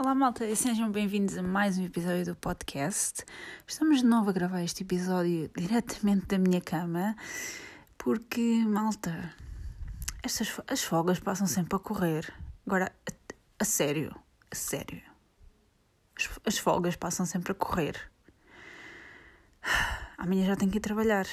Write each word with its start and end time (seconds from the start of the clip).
Olá, 0.00 0.14
malta, 0.14 0.46
e 0.46 0.54
sejam 0.54 0.92
bem-vindos 0.92 1.36
a 1.36 1.42
mais 1.42 1.76
um 1.76 1.84
episódio 1.84 2.26
do 2.26 2.36
podcast. 2.36 3.24
Estamos 3.66 3.98
de 3.98 4.06
novo 4.06 4.30
a 4.30 4.32
gravar 4.32 4.62
este 4.62 4.84
episódio 4.84 5.50
diretamente 5.56 6.24
da 6.26 6.38
minha 6.38 6.60
cama, 6.60 7.16
porque, 7.98 8.64
malta, 8.64 9.34
estas 10.22 10.60
as 10.68 10.84
folgas 10.84 11.18
passam 11.18 11.48
sempre 11.48 11.74
a 11.74 11.80
correr. 11.80 12.32
Agora, 12.64 12.92
a, 13.10 13.12
a 13.58 13.64
sério, 13.64 14.14
a 14.48 14.54
sério. 14.54 15.02
As, 16.16 16.30
as 16.46 16.58
folgas 16.58 16.94
passam 16.94 17.26
sempre 17.26 17.50
a 17.50 17.54
correr. 17.56 18.00
Amanhã 20.16 20.46
já 20.46 20.54
tenho 20.54 20.70
que 20.70 20.78
ir 20.78 20.80
trabalhar. 20.80 21.26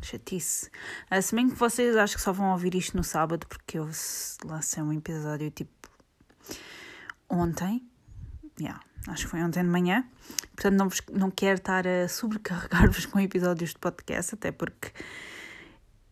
Chatice. 0.00 0.70
Uh, 1.12 1.20
se 1.20 1.34
bem 1.34 1.50
que 1.50 1.56
vocês 1.56 1.94
acho 1.94 2.16
que 2.16 2.22
só 2.22 2.32
vão 2.32 2.52
ouvir 2.52 2.74
isto 2.74 2.96
no 2.96 3.04
sábado, 3.04 3.46
porque 3.46 3.78
eu 3.78 3.84
lancei 4.46 4.82
um 4.82 4.94
episódio 4.94 5.50
tipo 5.50 5.90
ontem. 7.30 7.88
Yeah, 8.60 8.80
acho 9.08 9.24
que 9.24 9.30
foi 9.30 9.42
ontem 9.42 9.62
de 9.62 9.68
manhã. 9.70 10.04
Portanto, 10.54 10.76
não, 10.76 10.88
vos, 10.88 11.00
não 11.12 11.30
quero 11.30 11.58
estar 11.58 11.86
a 11.86 12.08
sobrecarregar-vos 12.08 13.06
com 13.06 13.20
episódios 13.20 13.70
de 13.70 13.78
podcast, 13.78 14.34
até 14.34 14.52
porque, 14.52 14.88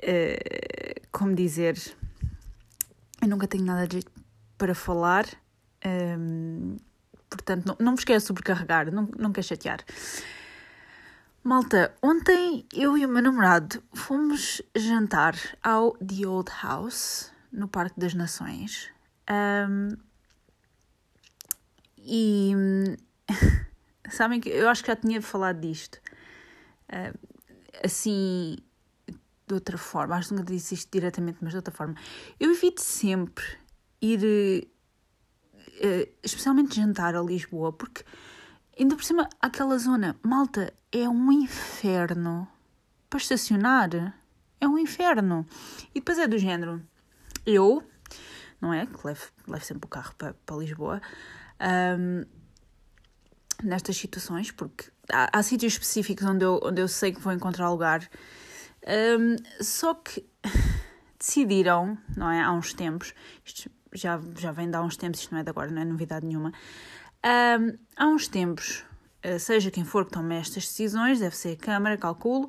uh, 0.02 1.08
como 1.10 1.34
dizer, 1.34 1.76
eu 3.20 3.28
nunca 3.28 3.46
tenho 3.46 3.64
nada 3.64 3.86
de 3.86 4.00
para 4.56 4.74
falar. 4.74 5.26
Um, 5.86 6.76
portanto, 7.30 7.66
não, 7.66 7.76
não 7.78 7.94
vos 7.94 8.04
quero 8.04 8.20
sobrecarregar, 8.20 8.90
não, 8.92 9.08
não 9.16 9.32
quero 9.32 9.46
chatear. 9.46 9.80
Malta, 11.42 11.94
ontem 12.02 12.66
eu 12.74 12.98
e 12.98 13.06
o 13.06 13.08
meu 13.08 13.22
namorado 13.22 13.82
fomos 13.94 14.60
jantar 14.76 15.34
ao 15.62 15.92
The 15.92 16.26
Old 16.26 16.50
House, 16.62 17.32
no 17.52 17.68
Parque 17.68 17.98
das 17.98 18.12
Nações. 18.12 18.90
Um, 19.30 19.96
e 22.04 22.52
sabem 24.10 24.40
que 24.40 24.48
eu 24.48 24.68
acho 24.68 24.82
que 24.82 24.90
já 24.90 24.96
tinha 24.96 25.20
falado 25.20 25.60
disto. 25.60 26.00
Uh, 26.88 27.18
assim, 27.84 28.56
de 29.46 29.54
outra 29.54 29.78
forma, 29.78 30.16
acho 30.16 30.28
que 30.28 30.34
nunca 30.34 30.52
disse 30.52 30.74
isto 30.74 30.90
diretamente, 30.90 31.38
mas 31.40 31.50
de 31.50 31.56
outra 31.56 31.72
forma. 31.72 31.94
Eu 32.38 32.50
evito 32.52 32.82
sempre 32.82 33.44
ir, 34.00 34.68
uh, 35.56 36.12
especialmente 36.22 36.76
jantar 36.76 37.14
a 37.14 37.22
Lisboa, 37.22 37.72
porque 37.72 38.04
ainda 38.78 38.94
por 38.94 39.04
cima, 39.04 39.28
aquela 39.40 39.78
zona, 39.78 40.16
malta, 40.22 40.72
é 40.92 41.08
um 41.08 41.32
inferno 41.32 42.48
para 43.08 43.18
estacionar. 43.18 44.14
É 44.60 44.66
um 44.66 44.78
inferno. 44.78 45.46
E 45.94 46.00
depois 46.00 46.18
é 46.18 46.26
do 46.26 46.38
género. 46.38 46.82
Eu, 47.46 47.82
não 48.60 48.72
é? 48.72 48.86
Que 48.86 49.06
levo, 49.06 49.30
levo 49.46 49.64
sempre 49.64 49.86
o 49.86 49.88
carro 49.88 50.14
para, 50.16 50.34
para 50.34 50.56
Lisboa. 50.56 51.00
Um, 51.60 52.24
nestas 53.62 53.96
situações, 53.96 54.50
porque 54.50 54.84
há, 55.10 55.38
há, 55.38 55.42
sítios 55.42 55.74
específicos 55.74 56.24
onde 56.26 56.44
eu, 56.44 56.60
onde 56.62 56.80
eu 56.80 56.88
sei 56.88 57.12
que 57.12 57.20
vou 57.20 57.32
encontrar 57.32 57.70
lugar. 57.70 58.08
Um, 58.86 59.36
só 59.62 59.94
que 59.94 60.24
decidiram, 61.18 61.98
não 62.16 62.30
é? 62.30 62.40
Há 62.40 62.52
uns 62.52 62.72
tempos, 62.72 63.12
isto 63.44 63.70
já, 63.92 64.20
já 64.36 64.52
vem 64.52 64.70
de 64.70 64.76
há 64.76 64.82
uns 64.82 64.96
tempos, 64.96 65.20
isto 65.20 65.32
não 65.32 65.40
é 65.40 65.42
de 65.42 65.50
agora, 65.50 65.70
não 65.70 65.82
é 65.82 65.84
novidade 65.84 66.26
nenhuma. 66.26 66.52
Um, 67.24 67.76
há 67.96 68.06
uns 68.06 68.28
tempos, 68.28 68.84
eh, 69.22 69.38
seja 69.38 69.70
quem 69.70 69.84
for 69.84 70.04
que 70.04 70.12
tome 70.12 70.36
estas 70.36 70.64
decisões, 70.64 71.18
deve 71.18 71.36
ser 71.36 71.52
a 71.52 71.56
Câmara, 71.56 71.96
calculo, 71.96 72.48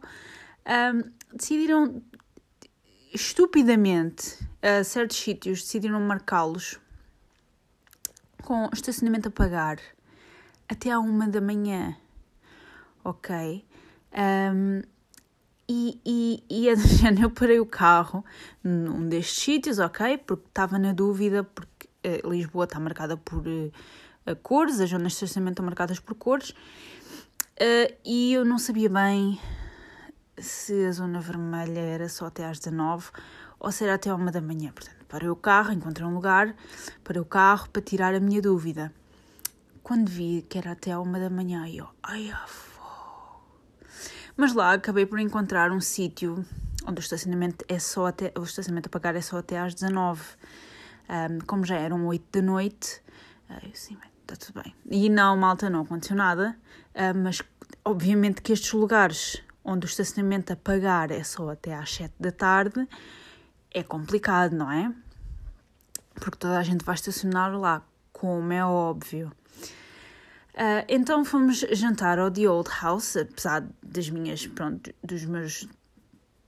um, 0.94 1.12
decidiram 1.36 2.04
estupidamente, 3.14 4.38
a 4.62 4.84
certos 4.84 5.18
sítios, 5.18 5.64
decidiram 5.64 6.00
marcá-los 6.00 6.80
com 8.50 8.67
estacionamento 8.73 9.28
a 9.28 9.31
pagar 9.31 9.78
até 10.67 10.89
à 10.89 10.97
uma 11.00 11.28
da 11.28 11.40
manhã, 11.40 11.96
ok? 13.03 13.63
Um, 14.12 14.81
e, 15.68 16.01
e, 16.03 16.44
e 16.50 16.66
eu 17.22 17.29
parei 17.29 17.59
o 17.59 17.66
carro 17.68 18.25
num 18.63 19.07
destes 19.07 19.44
sítios, 19.44 19.78
ok? 19.78 20.18
Porque 20.18 20.47
estava 20.47 20.79
na 20.79 20.94
dúvida, 20.94 21.44
porque 21.44 21.88
uh, 22.03 22.28
Lisboa 22.28 22.63
está 22.63 22.79
marcada 22.79 23.16
por 23.16 23.46
uh, 23.46 23.72
cores, 24.41 24.79
as 24.79 24.90
zonas 24.90 25.12
de 25.12 25.18
estacionamento 25.18 25.53
estão 25.53 25.66
marcadas 25.66 26.00
por 26.00 26.16
cores, 26.16 26.50
uh, 26.50 27.94
e 28.03 28.34
eu 28.34 28.44
não 28.44 28.57
sabia 28.57 28.90
bem 28.90 29.40
se 30.40 30.85
a 30.85 30.91
zona 30.91 31.22
vermelha 31.22 31.81
era 31.81 32.09
só 32.09 32.25
até 32.25 32.47
às 32.47 32.57
19 32.57 33.12
ou 33.59 33.72
se 33.72 33.84
era 33.84 33.94
até 33.94 34.09
à 34.09 34.16
uma 34.16 34.31
da 34.31 34.41
manhã. 34.41 34.72
Portanto, 34.72 34.99
parei 35.09 35.28
o 35.28 35.36
carro, 35.36 35.74
encontrei 35.74 36.08
um 36.08 36.14
lugar, 36.14 36.56
parei 37.03 37.22
o 37.22 37.25
carro 37.25 37.68
para 37.70 37.81
tirar 37.81 38.14
a 38.14 38.20
minha 38.20 38.42
dúvida. 38.42 38.94
Quando 39.84 40.08
vi 40.08 40.46
que 40.47 40.58
era 40.58 40.72
até 40.72 40.92
à 40.92 41.00
uma 41.00 41.20
da 41.20 41.30
manhã, 41.30 41.68
eu, 41.68 41.88
ai, 42.03 42.31
fogo. 42.46 43.42
Mas 44.38 44.53
lá 44.53 44.74
acabei 44.74 45.06
por 45.06 45.19
encontrar 45.19 45.72
um 45.72 45.81
sítio 45.81 46.46
onde 46.86 47.00
o 47.00 47.02
estacionamento 47.02 47.66
é 47.68 47.80
só 47.80 48.08
até 48.08 48.31
o 48.38 48.44
estacionamento 48.44 48.88
a 48.88 48.92
pagar 48.92 49.16
é 49.16 49.22
só 49.22 49.40
até 49.40 49.59
às 49.59 49.74
19. 49.74 50.22
Um, 51.09 51.40
como 51.40 51.66
já 51.66 51.75
eram 51.75 52.06
8 52.06 52.24
da 52.31 52.42
noite, 52.42 53.02
eu 53.64 53.72
sim, 53.74 53.98
está 54.22 54.36
tudo 54.36 54.62
bem. 54.64 54.75
E 54.90 55.09
não, 55.09 55.36
malta, 55.36 55.69
não 55.69 55.81
aconteceu 55.81 56.16
nada, 56.16 56.56
uh, 56.94 57.18
mas 57.18 57.42
obviamente 57.84 58.44
que 58.44 58.53
estes 58.53 58.72
lugares 58.74 59.42
onde 59.64 59.86
o 59.86 59.90
estacionamento 59.90 60.53
a 60.53 60.56
pagar 60.56 61.09
é 61.09 61.24
só 61.24 61.50
até 61.50 61.74
às 61.74 61.94
7 61.96 62.14
da 62.19 62.31
tarde 62.31 62.88
é 63.72 63.84
complicado, 63.84 64.53
não 64.56 64.72
é? 64.72 64.94
Porque 66.16 66.38
toda 66.38 66.57
a 66.57 66.63
gente 66.63 66.84
vai 66.84 66.96
estacionar 66.96 67.57
lá, 67.57 67.81
como 68.12 68.52
é 68.52 68.63
óbvio. 68.66 69.31
Uh, 70.53 70.84
então 70.90 71.24
fomos 71.24 71.59
jantar 71.72 72.19
ao 72.19 72.30
The 72.30 72.50
Old 72.50 72.69
House, 72.81 73.16
apesar 73.16 73.66
das 73.81 74.09
minhas, 74.09 74.46
pronto, 74.47 74.94
dos 75.02 75.24
meus, 75.24 75.68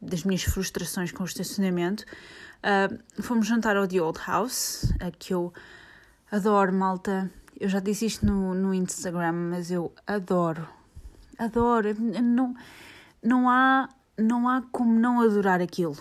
das 0.02 0.24
minhas 0.24 0.44
frustrações 0.44 1.12
com 1.12 1.24
o 1.24 1.26
estacionamento. 1.26 2.04
Uh, 2.62 3.24
fomos 3.24 3.48
jantar 3.48 3.78
ao 3.78 3.88
The 3.88 4.02
Old 4.02 4.20
House, 4.28 4.92
que 5.18 5.34
eu 5.34 5.53
adoro, 6.32 6.74
malta. 6.74 7.32
Eu 7.59 7.70
já 7.70 7.80
disse 7.80 8.06
isto 8.06 8.26
no, 8.26 8.53
no 8.53 8.74
Instagram, 8.74 9.34
mas 9.34 9.72
eu 9.72 9.94
adoro. 10.06 10.68
Adoro. 11.38 11.96
Não, 12.00 12.53
não, 13.24 13.50
há, 13.50 13.88
não 14.18 14.50
há 14.50 14.62
como 14.72 15.00
não 15.00 15.22
adorar 15.22 15.62
aquilo. 15.62 15.96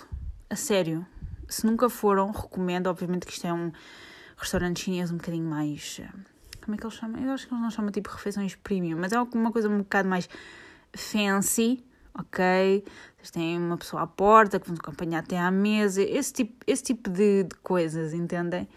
A 0.51 0.57
sério. 0.57 1.07
Se 1.49 1.65
nunca 1.65 1.89
foram, 1.89 2.33
recomendo. 2.33 2.89
Obviamente 2.89 3.25
que 3.25 3.33
isto 3.33 3.47
é 3.47 3.53
um 3.53 3.71
restaurante 4.37 4.81
chinês 4.81 5.13
um 5.13 5.17
bocadinho 5.17 5.49
mais. 5.49 6.01
Como 6.61 6.75
é 6.75 6.79
que 6.79 6.85
eles 6.85 6.97
chamam? 6.97 7.23
Eu 7.23 7.31
acho 7.31 7.47
que 7.47 7.55
eles 7.55 7.63
não 7.63 7.71
chamam 7.71 7.93
tipo 7.93 8.11
refeições 8.11 8.57
premium, 8.57 8.99
mas 8.99 9.13
é 9.13 9.17
alguma 9.17 9.53
coisa 9.53 9.69
um 9.69 9.79
bocado 9.79 10.09
mais 10.09 10.29
fancy, 10.93 11.85
ok? 12.13 12.85
Vocês 13.17 13.31
têm 13.31 13.59
uma 13.59 13.77
pessoa 13.77 14.03
à 14.03 14.07
porta 14.09 14.59
que 14.59 14.67
vão 14.67 14.77
acompanhar 14.77 15.21
até 15.21 15.39
à 15.39 15.53
mesa, 15.53 16.03
esse 16.03 16.33
tipo, 16.33 16.65
esse 16.67 16.83
tipo 16.83 17.09
de, 17.09 17.45
de 17.45 17.55
coisas, 17.63 18.13
entendem? 18.13 18.69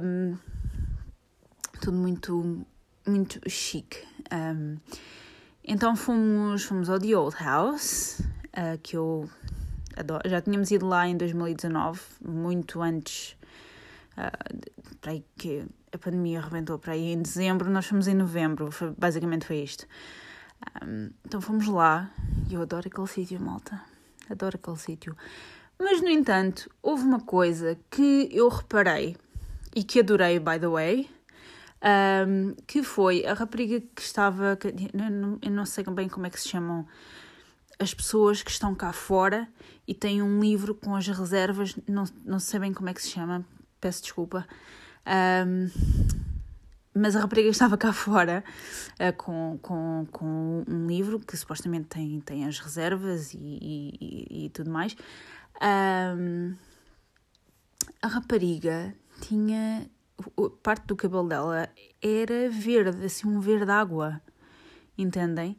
Um, 0.00 0.36
tudo 1.80 1.96
muito, 1.96 2.66
muito 3.06 3.40
chique. 3.48 4.04
Um, 4.32 4.78
então 5.62 5.94
fomos, 5.94 6.64
fomos 6.64 6.90
ao 6.90 6.98
The 6.98 7.16
Old 7.16 7.36
House, 7.38 8.20
uh, 8.20 8.78
que 8.82 8.96
eu 8.96 9.30
adoro. 9.96 10.28
Já 10.28 10.40
tínhamos 10.40 10.70
ido 10.70 10.86
lá 10.86 11.06
em 11.06 11.16
2019, 11.16 12.00
muito 12.24 12.80
antes, 12.80 13.36
uh, 14.12 14.96
para 15.00 15.12
aí 15.12 15.24
que 15.36 15.64
a 15.92 15.98
pandemia 15.98 16.40
arrebentou 16.40 16.78
para 16.78 16.94
aí 16.94 17.12
em 17.12 17.20
dezembro, 17.20 17.70
nós 17.70 17.86
fomos 17.86 18.08
em 18.08 18.14
novembro, 18.14 18.70
foi, 18.70 18.90
basicamente 18.96 19.46
foi 19.46 19.58
isto. 19.58 19.86
Um, 20.82 21.10
então 21.24 21.40
fomos 21.40 21.66
lá 21.66 22.10
e 22.48 22.54
eu 22.54 22.62
adoro 22.62 22.88
aquele 22.88 23.06
sítio, 23.06 23.40
malta. 23.40 23.80
Adoro 24.30 24.58
aquele 24.60 24.78
sítio. 24.78 25.16
Mas, 25.78 26.00
no 26.00 26.08
entanto, 26.08 26.70
houve 26.80 27.02
uma 27.04 27.20
coisa 27.20 27.76
que 27.90 28.28
eu 28.30 28.48
reparei 28.48 29.16
e 29.74 29.82
que 29.82 30.00
adorei, 30.00 30.38
by 30.38 30.58
the 30.60 30.68
way, 30.68 31.10
um, 32.26 32.54
que 32.66 32.82
foi 32.82 33.26
a 33.26 33.34
rapariga 33.34 33.80
que 33.80 34.00
estava. 34.00 34.56
Eu 35.42 35.50
não 35.50 35.66
sei 35.66 35.84
bem 35.84 36.08
como 36.08 36.26
é 36.26 36.30
que 36.30 36.40
se 36.40 36.48
chamam 36.48 36.86
as 37.82 37.92
pessoas 37.92 38.42
que 38.42 38.50
estão 38.50 38.74
cá 38.74 38.92
fora 38.92 39.48
e 39.86 39.92
têm 39.92 40.22
um 40.22 40.40
livro 40.40 40.74
com 40.74 40.94
as 40.94 41.06
reservas, 41.06 41.76
não, 41.86 42.04
não 42.24 42.38
sei 42.38 42.60
bem 42.60 42.72
como 42.72 42.88
é 42.88 42.94
que 42.94 43.02
se 43.02 43.10
chama, 43.10 43.44
peço 43.80 44.02
desculpa. 44.02 44.46
Um, 45.06 45.68
mas 46.94 47.16
a 47.16 47.20
rapariga 47.20 47.48
estava 47.48 47.76
cá 47.76 47.92
fora 47.92 48.44
uh, 49.00 49.16
com, 49.16 49.58
com, 49.60 50.06
com 50.12 50.64
um 50.68 50.86
livro 50.86 51.18
que 51.18 51.36
supostamente 51.36 51.86
tem, 51.88 52.20
tem 52.20 52.46
as 52.46 52.58
reservas 52.58 53.34
e, 53.34 53.38
e, 53.40 54.44
e 54.44 54.50
tudo 54.50 54.70
mais. 54.70 54.96
Um, 55.60 56.54
a 58.00 58.06
rapariga 58.06 58.94
tinha 59.20 59.90
parte 60.62 60.86
do 60.86 60.94
cabelo 60.94 61.28
dela 61.28 61.68
era 62.00 62.48
verde, 62.48 63.04
assim 63.04 63.26
um 63.26 63.40
verde 63.40 63.70
água, 63.70 64.20
entendem? 64.96 65.58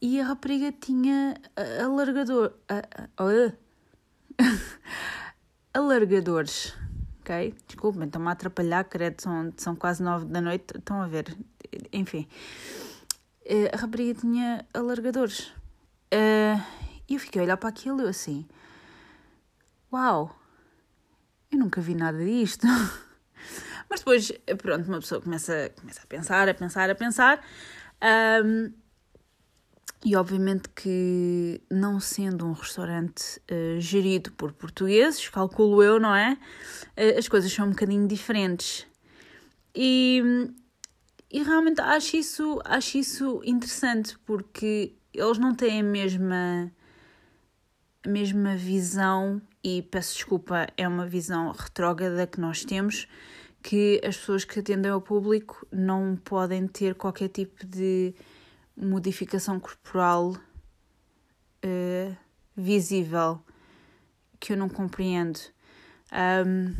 E 0.00 0.20
a 0.20 0.24
rapariga 0.24 0.72
tinha 0.72 1.34
alargador, 1.82 2.52
alargadores, 5.74 6.72
ok? 7.20 7.52
Desculpem, 7.66 8.04
estão-me 8.04 8.28
a 8.28 8.30
atrapalhar, 8.30 8.84
credo, 8.84 9.20
são, 9.20 9.52
são 9.56 9.74
quase 9.74 10.00
nove 10.02 10.26
da 10.26 10.40
noite, 10.40 10.76
estão 10.76 11.02
a 11.02 11.08
ver, 11.08 11.36
enfim. 11.92 12.28
Uh, 13.44 13.74
a 13.74 13.76
rapariga 13.76 14.20
tinha 14.20 14.64
alargadores. 14.72 15.48
Uh, 16.14 16.62
e 17.08 17.14
eu 17.14 17.20
fiquei 17.20 17.40
a 17.40 17.44
olhar 17.44 17.56
para 17.56 17.68
aquilo 17.68 18.00
e 18.00 18.04
eu 18.04 18.08
assim, 18.08 18.46
uau, 19.92 20.38
eu 21.50 21.58
nunca 21.58 21.80
vi 21.80 21.94
nada 21.94 22.24
disto. 22.24 22.66
Mas 23.90 24.00
depois, 24.00 24.30
pronto, 24.62 24.86
uma 24.86 25.00
pessoa 25.00 25.20
começa, 25.20 25.72
começa 25.80 26.02
a 26.02 26.06
pensar, 26.06 26.48
a 26.48 26.54
pensar, 26.54 26.90
a 26.90 26.94
pensar. 26.94 27.44
Um, 28.44 28.72
e 30.04 30.14
obviamente 30.14 30.68
que, 30.70 31.60
não 31.70 31.98
sendo 31.98 32.46
um 32.46 32.52
restaurante 32.52 33.40
uh, 33.50 33.80
gerido 33.80 34.30
por 34.32 34.52
portugueses, 34.52 35.28
calculo 35.28 35.82
eu, 35.82 35.98
não 35.98 36.14
é? 36.14 36.38
Uh, 36.96 37.18
as 37.18 37.28
coisas 37.28 37.52
são 37.52 37.66
um 37.66 37.70
bocadinho 37.70 38.06
diferentes. 38.06 38.86
E, 39.74 40.22
e 41.30 41.42
realmente 41.42 41.80
acho 41.80 42.16
isso, 42.16 42.60
acho 42.64 42.98
isso 42.98 43.40
interessante, 43.44 44.16
porque 44.24 44.94
eles 45.12 45.38
não 45.38 45.54
têm 45.54 45.80
a 45.80 45.84
mesma, 45.84 46.72
a 48.04 48.08
mesma 48.08 48.56
visão, 48.56 49.42
e 49.64 49.82
peço 49.82 50.14
desculpa, 50.14 50.68
é 50.76 50.86
uma 50.86 51.06
visão 51.06 51.50
retrógrada 51.50 52.26
que 52.26 52.40
nós 52.40 52.64
temos, 52.64 53.08
que 53.62 54.00
as 54.04 54.16
pessoas 54.16 54.44
que 54.44 54.60
atendem 54.60 54.90
ao 54.90 55.00
público 55.00 55.66
não 55.72 56.16
podem 56.16 56.68
ter 56.68 56.94
qualquer 56.94 57.28
tipo 57.28 57.66
de 57.66 58.14
modificação 58.80 59.58
corporal 59.58 60.32
uh, 61.64 62.16
visível 62.56 63.42
que 64.38 64.52
eu 64.52 64.56
não 64.56 64.68
compreendo. 64.68 65.40
Um, 66.12 66.74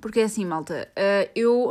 porque 0.00 0.20
é 0.20 0.24
assim, 0.24 0.44
malta, 0.44 0.90
uh, 0.92 1.30
eu, 1.34 1.70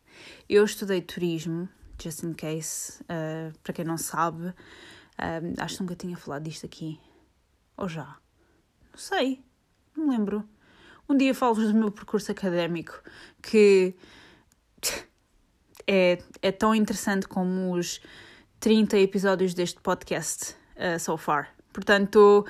eu 0.48 0.64
estudei 0.64 1.02
turismo, 1.02 1.68
just 2.02 2.22
in 2.22 2.32
case, 2.32 3.02
uh, 3.02 3.56
para 3.62 3.72
quem 3.72 3.84
não 3.84 3.98
sabe, 3.98 4.54
acho 5.58 5.76
que 5.76 5.82
nunca 5.82 5.94
tinha 5.94 6.16
falado 6.16 6.44
disto 6.44 6.66
aqui. 6.66 6.98
Ou 7.76 7.88
já? 7.88 8.16
Não 8.90 8.98
sei, 8.98 9.44
não 9.96 10.08
lembro. 10.08 10.48
Um 11.08 11.16
dia 11.16 11.34
falo-vos 11.34 11.68
do 11.70 11.74
meu 11.74 11.90
percurso 11.90 12.32
académico, 12.32 13.02
que 13.42 13.94
é, 15.86 16.18
é 16.42 16.52
tão 16.52 16.74
interessante 16.74 17.26
como 17.26 17.72
os 17.72 18.00
30 18.60 18.98
episódios 18.98 19.54
deste 19.54 19.80
podcast 19.80 20.54
uh, 20.76 20.98
so 20.98 21.16
far. 21.16 21.54
Portanto, 21.72 22.46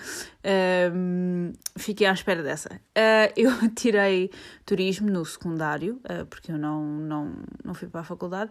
um, 0.93 1.53
fiquei 1.77 2.07
à 2.07 2.13
espera 2.13 2.43
dessa. 2.43 2.75
Uh, 2.75 3.33
eu 3.37 3.51
tirei 3.75 4.31
turismo 4.67 5.11
no 5.11 5.25
secundário, 5.25 6.01
uh, 6.05 6.27
porque 6.27 6.53
eu 6.53 6.59
não, 6.59 6.85
não, 6.85 7.33
não 7.65 7.75
fui 7.75 7.89
para 7.89 8.03
a 8.03 8.05
faculdade. 8.05 8.51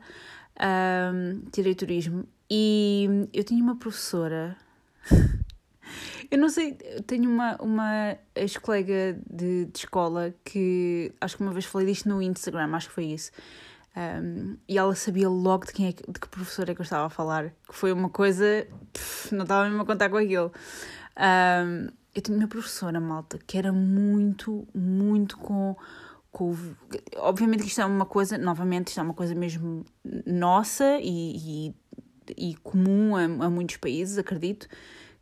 Um, 0.59 1.41
tirei 1.51 1.75
turismo 1.75 2.27
e 2.49 3.27
eu 3.33 3.43
tinha 3.43 3.63
uma 3.63 3.75
professora 3.75 4.55
Eu 6.31 6.37
não 6.37 6.49
sei, 6.49 6.73
tenho 7.05 7.29
uma, 7.29 7.55
uma 7.61 8.17
ex-colega 8.35 9.19
de, 9.29 9.65
de 9.65 9.77
escola 9.77 10.33
que 10.43 11.11
acho 11.21 11.37
que 11.37 11.43
uma 11.43 11.51
vez 11.51 11.65
falei 11.65 11.87
disto 11.87 12.09
no 12.09 12.21
Instagram, 12.21 12.73
acho 12.73 12.87
que 12.87 12.95
foi 12.95 13.05
isso. 13.05 13.31
Um, 13.95 14.57
e 14.67 14.77
ela 14.77 14.95
sabia 14.95 15.29
logo 15.29 15.67
de 15.67 15.73
quem 15.73 15.87
é 15.87 15.91
que, 15.93 16.11
de 16.11 16.19
que 16.19 16.27
professora 16.27 16.71
é 16.71 16.75
que 16.75 16.81
eu 16.81 16.83
estava 16.83 17.05
a 17.05 17.09
falar, 17.09 17.49
que 17.67 17.75
foi 17.75 17.91
uma 17.91 18.09
coisa, 18.09 18.67
pff, 18.91 19.35
não 19.35 19.43
estava 19.43 19.65
mesmo 19.65 19.81
a 19.81 19.85
contar 19.85 20.09
com 20.09 20.17
aquilo. 20.17 20.51
Um, 21.17 21.89
eu 22.15 22.21
tinha 22.21 22.37
uma 22.37 22.47
professora, 22.47 22.99
malta, 22.99 23.39
que 23.45 23.57
era 23.57 23.71
muito, 23.71 24.67
muito 24.73 25.37
com, 25.37 25.75
com. 26.31 26.55
Obviamente 27.17 27.61
que 27.61 27.67
isto 27.67 27.81
é 27.81 27.85
uma 27.85 28.05
coisa, 28.05 28.37
novamente, 28.37 28.87
isto 28.87 28.99
é 28.99 29.03
uma 29.03 29.13
coisa 29.13 29.35
mesmo 29.35 29.85
nossa 30.25 30.99
e, 30.99 31.37
e, 31.67 31.75
e 32.35 32.55
comum 32.57 33.15
a, 33.15 33.23
a 33.45 33.49
muitos 33.49 33.77
países, 33.77 34.17
acredito 34.17 34.67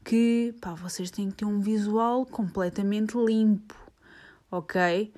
que 0.03 0.55
pá, 0.61 0.73
vocês 0.73 1.11
têm 1.11 1.29
que 1.29 1.37
ter 1.37 1.45
um 1.45 1.59
visual 1.59 2.25
completamente 2.25 3.15
limpo, 3.17 3.75
ok? 4.49 5.13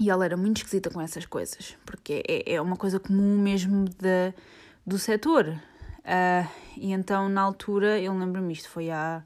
E 0.00 0.10
ela 0.10 0.24
era 0.24 0.36
muito 0.36 0.58
esquisita 0.58 0.90
com 0.90 1.00
essas 1.00 1.26
coisas, 1.26 1.76
porque 1.84 2.22
é, 2.28 2.54
é 2.54 2.60
uma 2.60 2.76
coisa 2.76 3.00
comum 3.00 3.38
mesmo 3.38 3.84
de, 3.84 4.32
do 4.86 4.98
setor. 4.98 5.48
Uh, 5.48 6.48
e 6.76 6.92
então, 6.92 7.28
na 7.28 7.40
altura, 7.40 8.00
eu 8.00 8.16
lembro-me 8.16 8.52
isto, 8.52 8.68
foi 8.68 8.90
há 8.90 9.22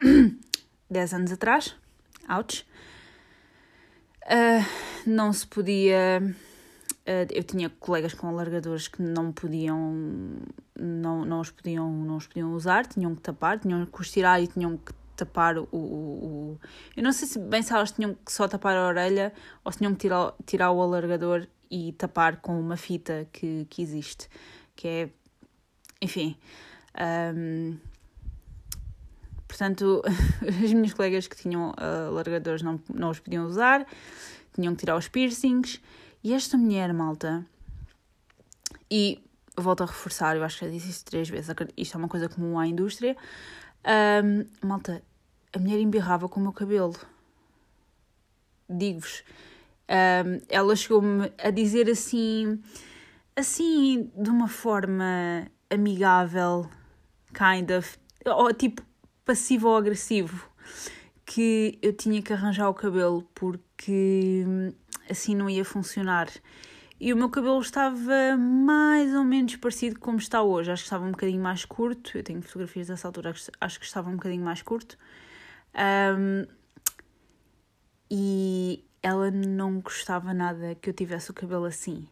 10 0.90 1.14
anos 1.14 1.32
atrás, 1.32 1.76
ouch, 2.28 2.66
uh, 4.24 4.64
não 5.06 5.32
se 5.32 5.46
podia 5.46 6.34
Uh, 7.02 7.26
eu 7.32 7.42
tinha 7.42 7.68
colegas 7.68 8.14
com 8.14 8.28
alargadores 8.28 8.86
que 8.86 9.02
não 9.02 9.32
podiam 9.32 9.92
não, 10.78 11.24
não, 11.24 11.40
os 11.40 11.50
podiam 11.50 11.90
não 11.90 12.16
os 12.16 12.28
podiam 12.28 12.52
usar 12.52 12.86
tinham 12.86 13.12
que 13.16 13.20
tapar 13.20 13.58
tinham 13.58 13.84
que 13.84 14.00
os 14.00 14.08
tirar 14.08 14.40
e 14.40 14.46
tinham 14.46 14.76
que 14.76 14.92
tapar 15.24 15.58
o, 15.58 15.68
o, 15.72 15.76
o, 15.76 16.60
eu 16.96 17.02
não 17.02 17.12
sei 17.12 17.28
se 17.28 17.38
bem 17.38 17.62
se 17.62 17.72
elas 17.72 17.92
tinham 17.92 18.14
que 18.14 18.32
só 18.32 18.46
tapar 18.48 18.76
a 18.76 18.86
orelha 18.86 19.32
ou 19.64 19.72
se 19.72 19.78
tinham 19.78 19.92
que 19.94 20.00
tirar, 20.00 20.34
tirar 20.46 20.70
o 20.70 20.80
alargador 20.80 21.46
e 21.70 21.92
tapar 21.92 22.36
com 22.36 22.58
uma 22.58 22.76
fita 22.76 23.26
que, 23.32 23.66
que 23.68 23.82
existe 23.82 24.28
que 24.74 24.88
é 24.88 25.10
enfim 26.00 26.36
um, 27.34 27.76
portanto 29.46 30.02
as 30.64 30.72
minhas 30.72 30.94
colegas 30.94 31.26
que 31.26 31.36
tinham 31.36 31.72
alargadores 31.78 32.62
não, 32.62 32.80
não 32.92 33.10
os 33.10 33.20
podiam 33.20 33.46
usar 33.46 33.86
tinham 34.54 34.74
que 34.74 34.80
tirar 34.80 34.96
os 34.96 35.08
piercings 35.08 35.80
e 36.24 36.32
esta 36.32 36.56
mulher, 36.56 36.92
malta, 36.94 37.44
e 38.88 39.20
volto 39.56 39.82
a 39.82 39.86
reforçar, 39.86 40.36
eu 40.36 40.44
acho 40.44 40.58
que 40.58 40.64
já 40.64 40.70
disse 40.70 40.90
isso 40.90 41.04
três 41.04 41.28
vezes, 41.28 41.52
isto 41.76 41.96
é 41.96 41.98
uma 41.98 42.08
coisa 42.08 42.28
comum 42.28 42.58
à 42.58 42.66
indústria. 42.66 43.16
Um, 43.84 44.46
malta, 44.66 45.02
a 45.52 45.58
mulher 45.58 45.80
embirrava 45.80 46.28
com 46.28 46.40
o 46.40 46.42
meu 46.42 46.52
cabelo. 46.52 46.96
Digo-vos. 48.68 49.22
Um, 49.88 50.40
ela 50.48 50.74
chegou-me 50.74 51.30
a 51.38 51.50
dizer 51.50 51.90
assim, 51.90 52.62
assim, 53.36 54.10
de 54.16 54.30
uma 54.30 54.48
forma 54.48 55.46
amigável, 55.68 56.68
kind 57.34 57.70
of, 57.70 57.98
ou 58.24 58.52
tipo 58.54 58.82
passivo 59.24 59.68
ou 59.68 59.76
agressivo, 59.76 60.48
que 61.26 61.78
eu 61.82 61.92
tinha 61.92 62.22
que 62.22 62.32
arranjar 62.32 62.68
o 62.68 62.74
cabelo 62.74 63.28
porque 63.34 64.44
assim 65.10 65.34
não 65.34 65.50
ia 65.50 65.64
funcionar. 65.64 66.28
E 66.98 67.12
o 67.12 67.16
meu 67.16 67.28
cabelo 67.28 67.60
estava 67.60 68.36
mais 68.38 69.12
ou 69.12 69.24
menos 69.24 69.56
parecido 69.56 69.98
como 69.98 70.18
está 70.18 70.40
hoje. 70.40 70.70
Acho 70.70 70.84
que 70.84 70.86
estava 70.86 71.04
um 71.04 71.10
bocadinho 71.10 71.42
mais 71.42 71.64
curto. 71.64 72.16
Eu 72.16 72.22
tenho 72.22 72.40
fotografias 72.40 72.86
dessa 72.86 73.08
altura, 73.08 73.34
acho 73.60 73.80
que 73.80 73.84
estava 73.84 74.08
um 74.08 74.14
bocadinho 74.14 74.44
mais 74.44 74.62
curto. 74.62 74.96
Um, 75.74 76.46
e 78.10 78.84
ela 79.02 79.30
não 79.30 79.80
gostava 79.80 80.34
nada 80.34 80.74
que 80.74 80.90
eu 80.90 80.94
tivesse 80.94 81.30
o 81.30 81.34
cabelo 81.34 81.64
assim. 81.64 82.06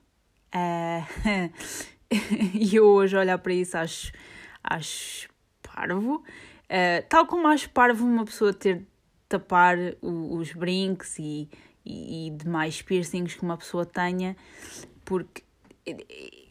Uh, 0.54 1.52
e 2.54 2.74
eu 2.74 2.86
hoje 2.86 3.16
olhar 3.16 3.38
para 3.38 3.52
isso 3.52 3.76
acho, 3.76 4.12
acho 4.62 5.28
parvo. 5.62 6.24
Uh, 6.64 7.06
tal 7.08 7.26
como 7.26 7.48
acho 7.48 7.70
parvo 7.70 8.04
uma 8.04 8.24
pessoa 8.24 8.52
ter 8.52 8.86
tapar 9.28 9.76
o, 10.00 10.36
os 10.36 10.52
brincos 10.52 11.18
e 11.18 11.48
e, 11.84 12.28
e 12.28 12.30
demais 12.30 12.82
piercings 12.82 13.34
que 13.34 13.42
uma 13.42 13.56
pessoa 13.56 13.84
tenha, 13.84 14.36
porque. 15.04 15.42
E, 15.86 16.48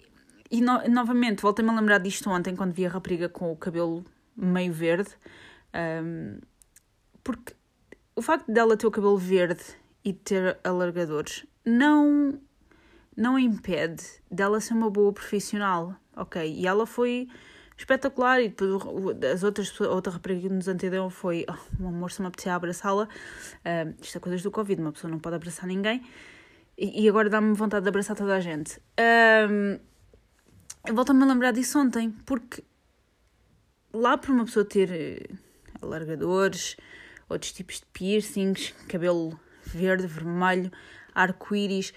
e 0.52 0.62
no, 0.62 0.88
novamente, 0.90 1.42
voltei-me 1.42 1.70
a 1.70 1.74
lembrar 1.76 2.00
disto 2.00 2.30
ontem 2.30 2.56
quando 2.56 2.74
vi 2.74 2.86
a 2.86 2.90
rapariga 2.90 3.30
com 3.30 3.52
o 3.52 3.56
cabelo 3.56 4.04
meio 4.36 4.74
verde, 4.74 5.10
um, 6.04 6.40
porque 7.30 7.54
o 8.16 8.24
facto 8.24 8.52
dela 8.52 8.76
ter 8.76 8.88
o 8.88 8.92
cabelo 8.92 9.16
verde 9.16 9.62
e 10.04 10.14
ter 10.14 10.58
alargadores 10.64 11.46
não, 11.64 12.42
não 13.16 13.38
impede 13.38 14.04
dela 14.32 14.60
ser 14.60 14.74
uma 14.74 14.90
boa 14.90 15.14
profissional, 15.14 15.96
ok? 16.16 16.52
E 16.52 16.66
ela 16.66 16.88
foi 16.88 17.28
espetacular. 17.78 18.42
E 18.42 18.50
depois 18.50 18.82
as 19.32 19.44
outras 19.44 19.80
outra 19.80 20.12
rapariga 20.12 20.42
que 20.42 20.50
nos 20.50 20.68
antecedeu 20.68 21.08
foi 21.12 21.46
oh, 21.48 21.84
um 21.84 21.90
amor, 21.90 22.10
se 22.10 22.20
me 22.20 22.28
apetecia 22.28 22.56
abraçá-la. 22.56 23.04
Uh, 23.04 23.94
isto 24.02 24.18
é 24.18 24.20
coisas 24.20 24.42
do 24.42 24.50
Covid, 24.50 24.82
uma 24.82 24.92
pessoa 24.92 25.12
não 25.12 25.20
pode 25.20 25.36
abraçar 25.36 25.68
ninguém. 25.68 26.04
E, 26.76 27.04
e 27.04 27.08
agora 27.08 27.30
dá-me 27.30 27.54
vontade 27.54 27.84
de 27.84 27.90
abraçar 27.90 28.16
toda 28.18 28.36
a 28.36 28.40
gente. 28.40 28.82
Eu 30.84 30.96
volto-me 30.96 31.22
a 31.22 31.28
lembrar 31.28 31.52
disso 31.52 31.78
ontem, 31.78 32.10
porque 32.26 32.64
lá 33.94 34.18
para 34.18 34.32
uma 34.32 34.46
pessoa 34.46 34.66
ter 34.66 34.90
eh, 34.92 35.36
alargadores, 35.82 36.76
outros 37.30 37.52
tipos 37.52 37.76
de 37.76 37.86
piercings, 37.94 38.74
cabelo 38.88 39.40
verde, 39.64 40.08
vermelho, 40.08 40.72
arco-íris, 41.14 41.94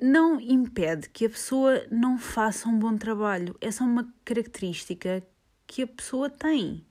não 0.00 0.40
impede 0.40 1.08
que 1.08 1.26
a 1.26 1.30
pessoa 1.30 1.84
não 1.90 2.18
faça 2.18 2.68
um 2.68 2.78
bom 2.78 2.96
trabalho. 2.96 3.56
É 3.60 3.70
só 3.70 3.84
uma 3.84 4.12
característica 4.24 5.22
que 5.66 5.82
a 5.82 5.86
pessoa 5.86 6.30
tem. 6.30 6.84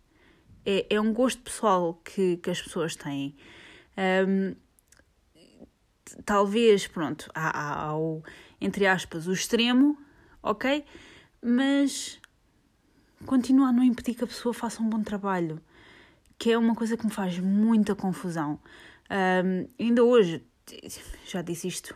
É, 0.65 0.85
é 0.89 1.01
um 1.01 1.13
gosto 1.13 1.41
pessoal 1.41 1.93
que, 2.03 2.37
que 2.37 2.49
as 2.49 2.61
pessoas 2.61 2.95
têm. 2.95 3.35
Um, 4.27 4.55
talvez, 6.25 6.87
pronto, 6.87 7.29
há, 7.33 7.49
há, 7.49 7.83
há 7.85 7.97
o, 7.97 8.23
entre 8.59 8.85
aspas, 8.85 9.27
o 9.27 9.33
extremo, 9.33 9.97
ok? 10.43 10.83
Mas 11.41 12.19
continua 13.25 13.69
a 13.69 13.73
não 13.73 13.83
impedir 13.83 14.15
que 14.15 14.23
a 14.23 14.27
pessoa 14.27 14.53
faça 14.53 14.81
um 14.81 14.89
bom 14.89 15.01
trabalho, 15.01 15.61
que 16.37 16.51
é 16.51 16.57
uma 16.57 16.75
coisa 16.75 16.95
que 16.95 17.05
me 17.05 17.11
faz 17.11 17.39
muita 17.39 17.95
confusão. 17.95 18.59
Um, 19.09 19.67
ainda 19.79 20.03
hoje, 20.03 20.45
já 21.25 21.41
disse 21.41 21.67
isto 21.67 21.95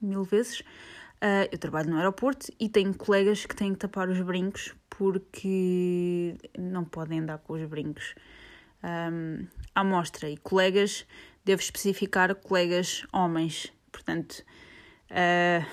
mil 0.00 0.22
vezes, 0.22 0.60
uh, 0.60 1.48
eu 1.50 1.58
trabalho 1.58 1.90
no 1.90 1.96
aeroporto 1.96 2.52
e 2.58 2.68
tenho 2.68 2.94
colegas 2.94 3.44
que 3.46 3.54
têm 3.54 3.72
que 3.72 3.78
tapar 3.78 4.08
os 4.08 4.20
brincos 4.20 4.74
porque 4.88 6.36
não 6.56 6.84
podem 6.84 7.20
andar 7.20 7.38
com 7.38 7.54
os 7.54 7.64
brincos 7.68 8.14
um, 8.82 9.46
à 9.74 9.82
mostra. 9.82 10.30
E 10.30 10.36
colegas, 10.36 11.06
devo 11.44 11.60
especificar 11.60 12.34
colegas 12.34 13.04
homens, 13.12 13.72
portanto. 13.90 14.44
Uh, 15.10 15.66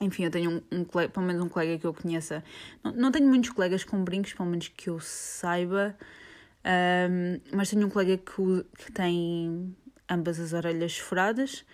enfim, 0.00 0.24
eu 0.24 0.30
tenho 0.30 0.50
um, 0.50 0.78
um 0.78 0.84
colega, 0.84 1.12
pelo 1.12 1.26
menos 1.26 1.42
um 1.42 1.48
colega 1.48 1.78
que 1.78 1.86
eu 1.86 1.94
conheça. 1.94 2.42
Não, 2.82 2.92
não 2.92 3.12
tenho 3.12 3.28
muitos 3.28 3.50
colegas 3.50 3.84
com 3.84 4.02
brincos, 4.02 4.32
pelo 4.32 4.48
menos 4.48 4.68
que 4.68 4.90
eu 4.90 4.98
saiba, 5.00 5.96
um, 6.64 7.56
mas 7.56 7.70
tenho 7.70 7.86
um 7.86 7.90
colega 7.90 8.16
que, 8.18 8.84
que 8.84 8.92
tem 8.92 9.76
ambas 10.08 10.38
as 10.38 10.52
orelhas 10.52 10.98
furadas 10.98 11.64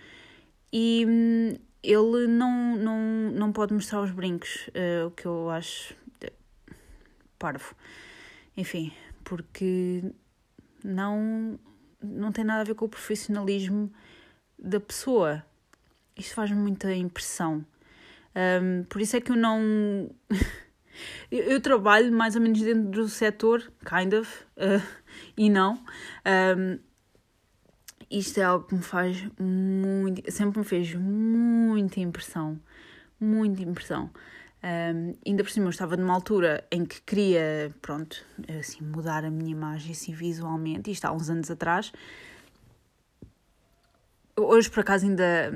e 0.72 1.04
hum, 1.06 1.54
ele 1.82 2.26
não, 2.26 2.76
não, 2.76 2.98
não 3.32 3.52
pode 3.52 3.74
mostrar 3.74 4.00
os 4.00 4.10
brincos, 4.10 4.68
uh, 4.68 5.06
o 5.06 5.10
que 5.10 5.26
eu 5.26 5.50
acho 5.50 5.94
parvo. 7.38 7.74
Enfim, 8.56 8.92
porque 9.24 10.02
não, 10.84 11.58
não 12.02 12.32
tem 12.32 12.44
nada 12.44 12.62
a 12.62 12.64
ver 12.64 12.74
com 12.74 12.86
o 12.86 12.88
profissionalismo 12.88 13.92
da 14.58 14.80
pessoa. 14.80 15.44
Isto 16.16 16.34
faz 16.34 16.50
muita 16.50 16.92
impressão. 16.92 17.64
Um, 18.34 18.84
por 18.84 19.00
isso 19.00 19.16
é 19.16 19.20
que 19.20 19.30
eu 19.30 19.36
não. 19.36 20.10
eu, 21.30 21.44
eu, 21.44 21.60
trabalho 21.60 22.12
mais 22.12 22.34
ou 22.34 22.42
menos 22.42 22.60
dentro 22.60 22.90
do 22.90 23.08
setor, 23.08 23.72
kind 23.84 24.12
of, 24.14 24.44
uh, 24.56 24.82
e 25.36 25.48
não. 25.50 25.82
Um, 26.56 26.78
isto 28.10 28.40
é 28.40 28.44
algo 28.44 28.66
que 28.66 28.74
me 28.74 28.82
faz 28.82 29.26
muito. 29.38 30.30
sempre 30.30 30.60
me 30.60 30.64
fez 30.64 30.94
muita 30.94 32.00
impressão. 32.00 32.58
Muita 33.20 33.62
impressão. 33.62 34.10
Um, 34.62 35.14
ainda 35.26 35.44
por 35.44 35.50
cima 35.50 35.66
eu 35.66 35.70
estava 35.70 35.96
numa 35.96 36.14
altura 36.14 36.64
em 36.70 36.84
que 36.84 37.00
queria, 37.02 37.72
pronto, 37.80 38.24
assim, 38.58 38.82
mudar 38.82 39.24
a 39.24 39.30
minha 39.30 39.50
imagem 39.50 39.92
assim, 39.92 40.12
visualmente, 40.12 40.90
isto 40.90 41.04
há 41.04 41.12
uns 41.12 41.30
anos 41.30 41.50
atrás. 41.50 41.92
Hoje, 44.36 44.70
por 44.70 44.80
acaso, 44.80 45.06
ainda 45.06 45.52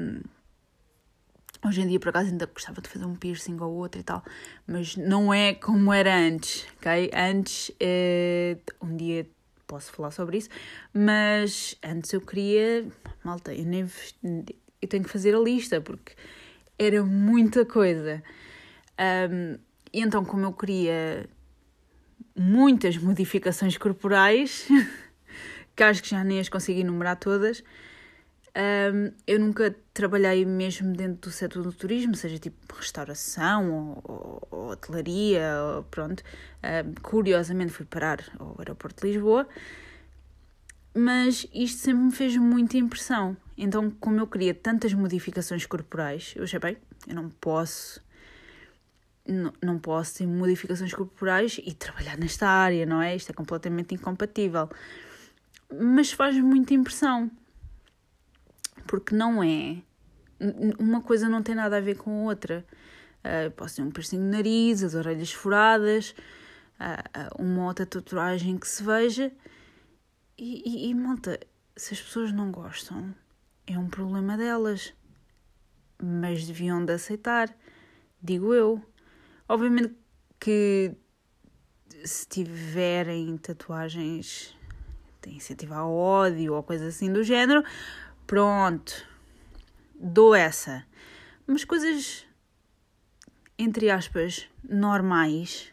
Hoje 1.65 1.81
em 1.81 1.87
dia, 1.87 2.01
por 2.01 2.09
acaso, 2.09 2.29
ainda 2.29 2.47
gostava 2.47 2.81
de 2.81 2.89
fazer 2.89 3.05
um 3.05 3.15
piercing 3.15 3.57
ou 3.61 3.73
outro 3.73 4.01
e 4.01 4.03
tal, 4.03 4.25
mas 4.67 4.97
não 4.97 5.33
é 5.33 5.55
como 5.55 5.93
era 5.93 6.13
antes, 6.13 6.67
ok? 6.77 7.11
Antes, 7.15 7.71
eh, 7.79 8.57
um 8.81 8.97
dia 8.97 9.29
posso 9.65 9.93
falar 9.93 10.11
sobre 10.11 10.39
isso, 10.39 10.49
mas 10.93 11.77
antes 11.85 12.13
eu 12.13 12.21
queria, 12.21 12.85
malta, 13.25 13.55
eu, 13.55 13.65
nem, 13.65 13.89
eu 14.83 14.89
tenho 14.89 15.05
que 15.05 15.09
fazer 15.09 15.37
a 15.37 15.39
lista 15.39 15.81
porque 15.81 16.15
era 16.77 17.05
muita 17.05 17.65
coisa. 17.65 18.23
Um, 19.31 19.57
e 19.93 20.01
então, 20.01 20.25
como 20.25 20.45
eu 20.45 20.53
queria 20.53 21.29
muitas 22.37 22.97
modificações 22.97 23.79
corporais, 23.79 24.67
que 25.77 25.83
acho 25.85 26.03
que 26.03 26.11
já 26.11 26.25
nem 26.25 26.41
as 26.41 26.49
consegui 26.49 26.81
enumerar 26.81 27.17
todas, 27.17 27.63
um, 28.55 29.13
eu 29.27 29.41
nunca 29.41 29.75
trabalhei 29.95 30.45
mesmo 30.45 30.93
dentro 30.93 31.23
do 31.23 31.31
setor 31.31 31.63
do 31.63 31.73
turismo, 31.73 32.15
seja 32.15 32.39
tipo 32.39 32.75
restauração 32.75 33.97
ou, 34.05 34.49
ou, 34.51 34.71
hotelaria, 34.71 35.57
ou, 35.77 35.83
pronto. 35.85 36.23
Um, 36.63 36.95
curiosamente 37.01 37.73
fui 37.73 37.87
parar 37.87 38.21
ao 38.39 38.55
aeroporto 38.59 39.01
de 39.01 39.13
Lisboa, 39.13 39.49
mas 40.95 41.47
isto 41.55 41.79
sempre 41.79 42.05
me 42.05 42.13
fez 42.13 42.37
muita 42.37 42.77
impressão. 42.77 43.37
Então, 43.57 43.91
como 43.91 44.21
eu 44.21 44.27
queria 44.27 44.53
tantas 44.53 44.93
modificações 44.93 45.65
corporais, 45.65 46.35
eu 46.37 46.45
achei 46.45 46.59
bem, 46.59 46.77
eu 47.09 47.15
não 47.15 47.31
posso. 47.31 48.03
Não, 49.27 49.53
não 49.63 49.79
posso 49.79 50.19
ter 50.19 50.27
modificações 50.27 50.93
corporais 50.93 51.59
e 51.65 51.73
trabalhar 51.73 52.19
nesta 52.19 52.49
área, 52.49 52.85
não 52.85 53.01
é? 53.01 53.15
Isto 53.15 53.31
é 53.31 53.33
completamente 53.33 53.95
incompatível. 53.95 54.69
Mas 55.73 56.13
faz 56.13 56.37
muita 56.37 56.75
impressão 56.75 57.31
porque 58.93 59.15
não 59.15 59.43
é. 59.43 59.83
Uma 60.79 61.01
coisa 61.01 61.27
não 61.27 61.43
tem 61.43 61.55
nada 61.55 61.79
a 61.79 61.81
ver 61.81 61.97
com 61.97 62.11
a 62.11 62.25
outra. 62.25 62.63
Uh, 63.25 63.51
posso 63.53 63.77
ter 63.77 63.83
um 63.83 63.91
piercing 63.91 64.19
no 64.19 64.31
nariz, 64.31 64.83
as 64.83 64.93
orelhas 64.93 65.33
furadas, 65.33 66.15
uh, 66.79 67.43
uma 67.43 67.65
outra 67.65 67.87
tatuagem 67.87 68.59
que 68.59 68.69
se 68.69 68.83
veja. 68.83 69.33
E, 70.37 70.63
e, 70.67 70.91
e, 70.91 70.95
malta, 70.95 71.41
se 71.75 71.95
as 71.95 72.03
pessoas 72.03 72.33
não 72.33 72.53
gostam, 72.53 73.15
é 73.67 73.79
um 73.79 73.89
problema 73.89 74.37
delas. 74.37 74.93
Mas 75.99 76.47
deviam 76.47 76.85
de 76.85 76.93
aceitar, 76.93 77.49
digo 78.23 78.53
eu. 78.53 78.79
Obviamente 79.49 79.95
que 80.39 80.95
se 82.05 82.29
tiverem 82.29 83.39
tatuagens 83.39 84.55
de 85.23 85.31
incentivar 85.31 85.79
ao 85.79 85.95
ódio 85.95 86.53
ou 86.53 86.63
coisa 86.63 86.89
assim 86.89 87.11
do 87.11 87.25
género, 87.25 87.65
Pronto, 88.33 89.07
dou 89.95 90.35
essa. 90.35 90.87
Mas 91.47 91.67
coisas, 91.67 92.27
entre 93.59 93.91
aspas, 93.91 94.49
normais, 94.67 95.71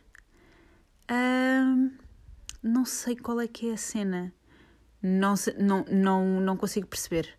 hum, 1.10 1.90
não 2.62 2.84
sei 2.84 3.16
qual 3.16 3.40
é 3.40 3.48
que 3.48 3.70
é 3.70 3.76
a 3.76 3.78
cena. 3.78 4.34
Não, 5.02 5.36
não, 5.58 5.86
não, 5.90 6.42
não 6.42 6.58
consigo 6.58 6.86
perceber. 6.86 7.34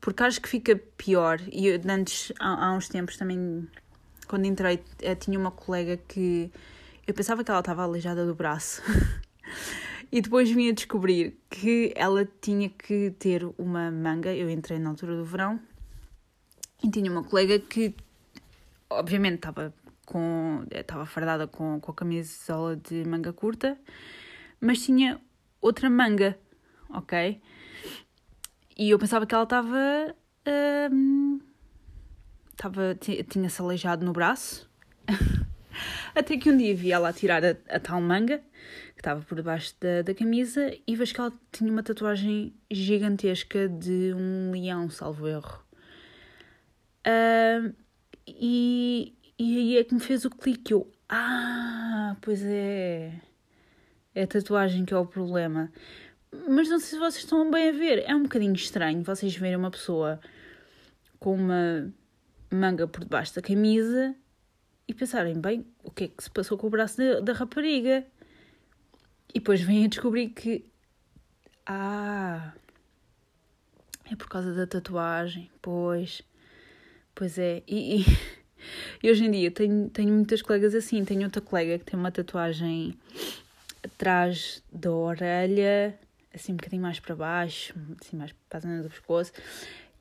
Porque 0.00 0.22
acho 0.22 0.40
que 0.40 0.48
fica 0.48 0.74
pior. 0.96 1.42
E 1.52 1.70
antes, 1.86 2.32
há, 2.40 2.68
há 2.68 2.72
uns 2.72 2.88
tempos 2.88 3.18
também, 3.18 3.68
quando 4.26 4.46
entrei, 4.46 4.82
eh, 5.02 5.14
tinha 5.14 5.38
uma 5.38 5.50
colega 5.50 5.98
que 5.98 6.50
eu 7.06 7.12
pensava 7.12 7.44
que 7.44 7.50
ela 7.50 7.60
estava 7.60 7.82
aleijada 7.82 8.24
do 8.24 8.34
braço. 8.34 8.80
E 10.14 10.20
depois 10.20 10.48
vim 10.48 10.68
a 10.68 10.72
descobrir 10.72 11.36
que 11.50 11.92
ela 11.96 12.24
tinha 12.40 12.70
que 12.70 13.10
ter 13.18 13.44
uma 13.58 13.90
manga. 13.90 14.32
Eu 14.32 14.48
entrei 14.48 14.78
na 14.78 14.90
altura 14.90 15.16
do 15.16 15.24
verão 15.24 15.58
e 16.84 16.88
tinha 16.88 17.10
uma 17.10 17.24
colega 17.24 17.58
que, 17.58 17.92
obviamente, 18.88 19.34
estava 19.34 19.74
com 20.06 20.64
estava 20.70 21.04
fardada 21.04 21.48
com, 21.48 21.80
com 21.80 21.90
a 21.90 21.94
camisola 21.94 22.76
de 22.76 23.04
manga 23.04 23.32
curta, 23.32 23.76
mas 24.60 24.84
tinha 24.84 25.20
outra 25.60 25.90
manga, 25.90 26.38
ok? 26.90 27.42
E 28.78 28.90
eu 28.90 28.98
pensava 29.00 29.26
que 29.26 29.34
ela 29.34 29.42
estava. 29.42 30.14
Um, 30.92 31.40
estava 32.52 32.96
tinha-se 33.28 33.60
aleijado 33.60 34.06
no 34.06 34.12
braço. 34.12 34.70
Até 36.14 36.36
que 36.36 36.50
um 36.50 36.56
dia 36.56 36.74
vi 36.74 36.92
ela 36.92 37.08
a 37.08 37.12
tirar 37.12 37.44
a, 37.44 37.56
a 37.68 37.80
tal 37.80 38.00
manga 38.00 38.40
estava 38.96 39.20
por 39.22 39.34
debaixo 39.36 39.74
da, 39.80 40.02
da 40.02 40.14
camisa 40.14 40.72
e 40.86 40.96
vejo 40.96 41.12
que 41.12 41.20
ela 41.20 41.32
tinha 41.52 41.70
uma 41.70 41.82
tatuagem 41.82 42.54
gigantesca 42.70 43.68
de 43.68 44.14
um 44.14 44.50
leão, 44.50 44.88
salvo 44.88 45.28
erro. 45.28 45.62
Uh, 47.06 47.74
e, 48.26 49.14
e 49.38 49.58
aí 49.58 49.76
é 49.76 49.84
que 49.84 49.92
me 49.92 50.00
fez 50.00 50.24
o 50.24 50.30
clique. 50.30 50.72
Eu, 50.72 50.90
ah, 51.08 52.16
pois 52.22 52.42
é. 52.42 53.12
É 54.14 54.22
a 54.22 54.26
tatuagem 54.26 54.84
que 54.84 54.94
é 54.94 54.96
o 54.96 55.04
problema. 55.04 55.70
Mas 56.48 56.68
não 56.68 56.78
sei 56.78 56.90
se 56.90 56.98
vocês 56.98 57.24
estão 57.24 57.50
bem 57.50 57.68
a 57.68 57.72
ver. 57.72 58.04
É 58.06 58.14
um 58.14 58.22
bocadinho 58.22 58.54
estranho 58.54 59.02
vocês 59.02 59.36
verem 59.36 59.56
uma 59.56 59.70
pessoa 59.70 60.18
com 61.18 61.34
uma 61.34 61.92
manga 62.50 62.86
por 62.86 63.00
debaixo 63.00 63.34
da 63.34 63.42
camisa 63.42 64.14
e 64.86 64.94
pensarem, 64.94 65.40
bem, 65.40 65.66
o 65.82 65.90
que 65.90 66.04
é 66.04 66.08
que 66.08 66.22
se 66.22 66.30
passou 66.30 66.58
com 66.58 66.66
o 66.66 66.70
braço 66.70 66.98
da, 66.98 67.20
da 67.20 67.32
rapariga? 67.32 68.04
E 69.30 69.40
depois 69.40 69.60
vêm 69.60 69.84
a 69.84 69.88
descobrir 69.88 70.28
que. 70.30 70.64
Ah! 71.66 72.52
É 74.10 74.14
por 74.16 74.28
causa 74.28 74.52
da 74.52 74.66
tatuagem. 74.66 75.50
Pois. 75.62 76.22
Pois 77.14 77.38
é. 77.38 77.62
E, 77.66 78.02
e, 78.02 78.04
e, 79.02 79.10
hoje 79.10 79.24
em 79.24 79.30
dia 79.30 79.50
tenho, 79.50 79.88
tenho 79.88 80.12
muitas 80.12 80.42
colegas 80.42 80.74
assim. 80.74 81.04
Tenho 81.04 81.24
outra 81.24 81.40
colega 81.40 81.78
que 81.78 81.84
tem 81.84 81.98
uma 81.98 82.12
tatuagem 82.12 82.98
atrás 83.82 84.62
da 84.72 84.90
orelha, 84.90 85.98
assim 86.34 86.52
um 86.52 86.56
bocadinho 86.56 86.82
mais 86.82 87.00
para 87.00 87.14
baixo, 87.14 87.74
assim 88.00 88.16
mais 88.16 88.32
para 88.48 88.58
a 88.58 88.60
zona 88.60 88.82
do 88.82 88.90
pescoço. 88.90 89.32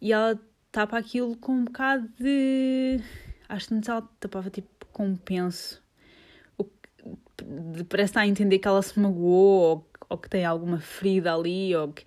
E 0.01 0.11
ela 0.11 0.39
tapa 0.71 0.97
aquilo 0.97 1.35
com 1.37 1.53
um 1.53 1.65
bocado 1.65 2.07
de. 2.19 2.99
Acho 3.47 3.67
que 3.67 3.89
ela 3.89 4.01
tapava 4.19 4.49
tipo 4.49 4.67
com 4.91 5.07
um 5.07 5.15
penso 5.15 5.83
parece 7.89 8.11
estar 8.11 8.21
a 8.21 8.27
entender 8.27 8.59
que 8.59 8.67
ela 8.67 8.81
se 8.81 8.99
magoou 8.99 9.61
ou, 9.61 9.89
ou 10.09 10.17
que 10.17 10.29
tem 10.29 10.45
alguma 10.45 10.79
ferida 10.79 11.33
ali 11.33 11.75
ou 11.75 11.91
que... 11.91 12.05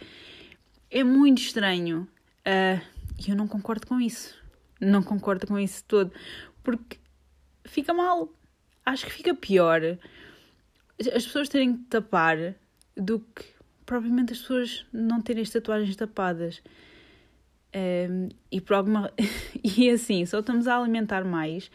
é 0.90 1.02
muito 1.04 1.40
estranho 1.40 2.08
E 2.44 2.50
uh, 2.50 3.30
eu 3.32 3.36
não 3.36 3.48
concordo 3.48 3.86
com 3.86 4.00
isso. 4.00 4.34
Não 4.80 5.02
concordo 5.02 5.46
com 5.46 5.58
isso 5.58 5.84
todo. 5.84 6.12
Porque 6.62 6.98
fica 7.64 7.92
mal. 7.92 8.32
Acho 8.84 9.06
que 9.06 9.12
fica 9.12 9.34
pior 9.34 9.80
as 10.98 11.26
pessoas 11.26 11.48
terem 11.48 11.76
que 11.76 11.84
tapar 11.84 12.54
do 12.96 13.20
que 13.20 13.44
provavelmente 13.84 14.32
as 14.32 14.40
pessoas 14.40 14.86
não 14.92 15.20
terem 15.20 15.42
as 15.42 15.50
tatuagens 15.50 15.94
tapadas. 15.96 16.62
E 18.50 18.60
por 18.60 18.74
alguma 18.74 19.12
e 19.62 19.90
assim 19.90 20.24
só 20.24 20.40
estamos 20.40 20.66
a 20.66 20.78
alimentar 20.78 21.24
mais 21.24 21.70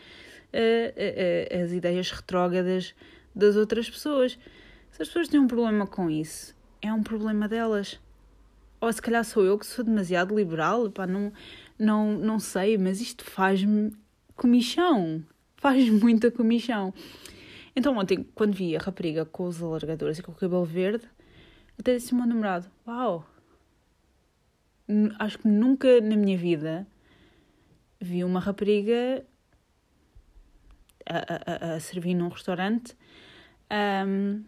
uh, 0.53 1.55
uh, 1.55 1.63
as 1.63 1.71
ideias 1.71 2.11
retrógradas 2.11 2.95
das 3.35 3.55
outras 3.55 3.89
pessoas. 3.89 4.37
Se 4.91 5.01
as 5.01 5.07
pessoas 5.07 5.27
têm 5.27 5.39
um 5.39 5.47
problema 5.47 5.87
com 5.87 6.09
isso, 6.09 6.55
é 6.81 6.91
um 6.91 7.03
problema 7.03 7.47
delas. 7.47 7.99
Ou 8.79 8.91
se 8.91 9.01
calhar 9.01 9.23
sou 9.23 9.43
eu 9.43 9.57
que 9.57 9.65
sou 9.65 9.85
demasiado 9.85 10.35
liberal, 10.35 10.89
pá, 10.89 11.05
não, 11.05 11.31
não, 11.77 12.13
não 12.13 12.39
sei, 12.39 12.77
mas 12.77 12.99
isto 12.99 13.23
faz-me 13.23 13.91
comichão. 14.35 15.23
Faz 15.61 15.87
muita 15.87 16.31
comichão. 16.31 16.91
Então 17.75 17.95
ontem, 17.95 18.25
quando 18.33 18.55
vi 18.55 18.75
a 18.75 18.79
rapariga 18.79 19.25
com 19.25 19.43
os 19.43 19.61
alargadores 19.61 20.17
e 20.17 20.23
com 20.23 20.31
o 20.31 20.35
cabelo 20.35 20.65
verde, 20.65 21.07
até 21.79 21.95
disse 21.95 22.13
ao 22.13 22.17
meu 22.17 22.27
namorado, 22.27 22.67
uau, 22.87 23.23
acho 25.19 25.39
que 25.39 25.47
nunca 25.47 26.01
na 26.01 26.15
minha 26.15 26.37
vida 26.37 26.87
vi 27.99 28.23
uma 28.23 28.39
rapariga 28.39 29.25
a, 31.05 31.71
a, 31.71 31.75
a 31.75 31.79
servir 31.79 32.15
num 32.15 32.29
restaurante 32.29 32.95
um, 34.07 34.43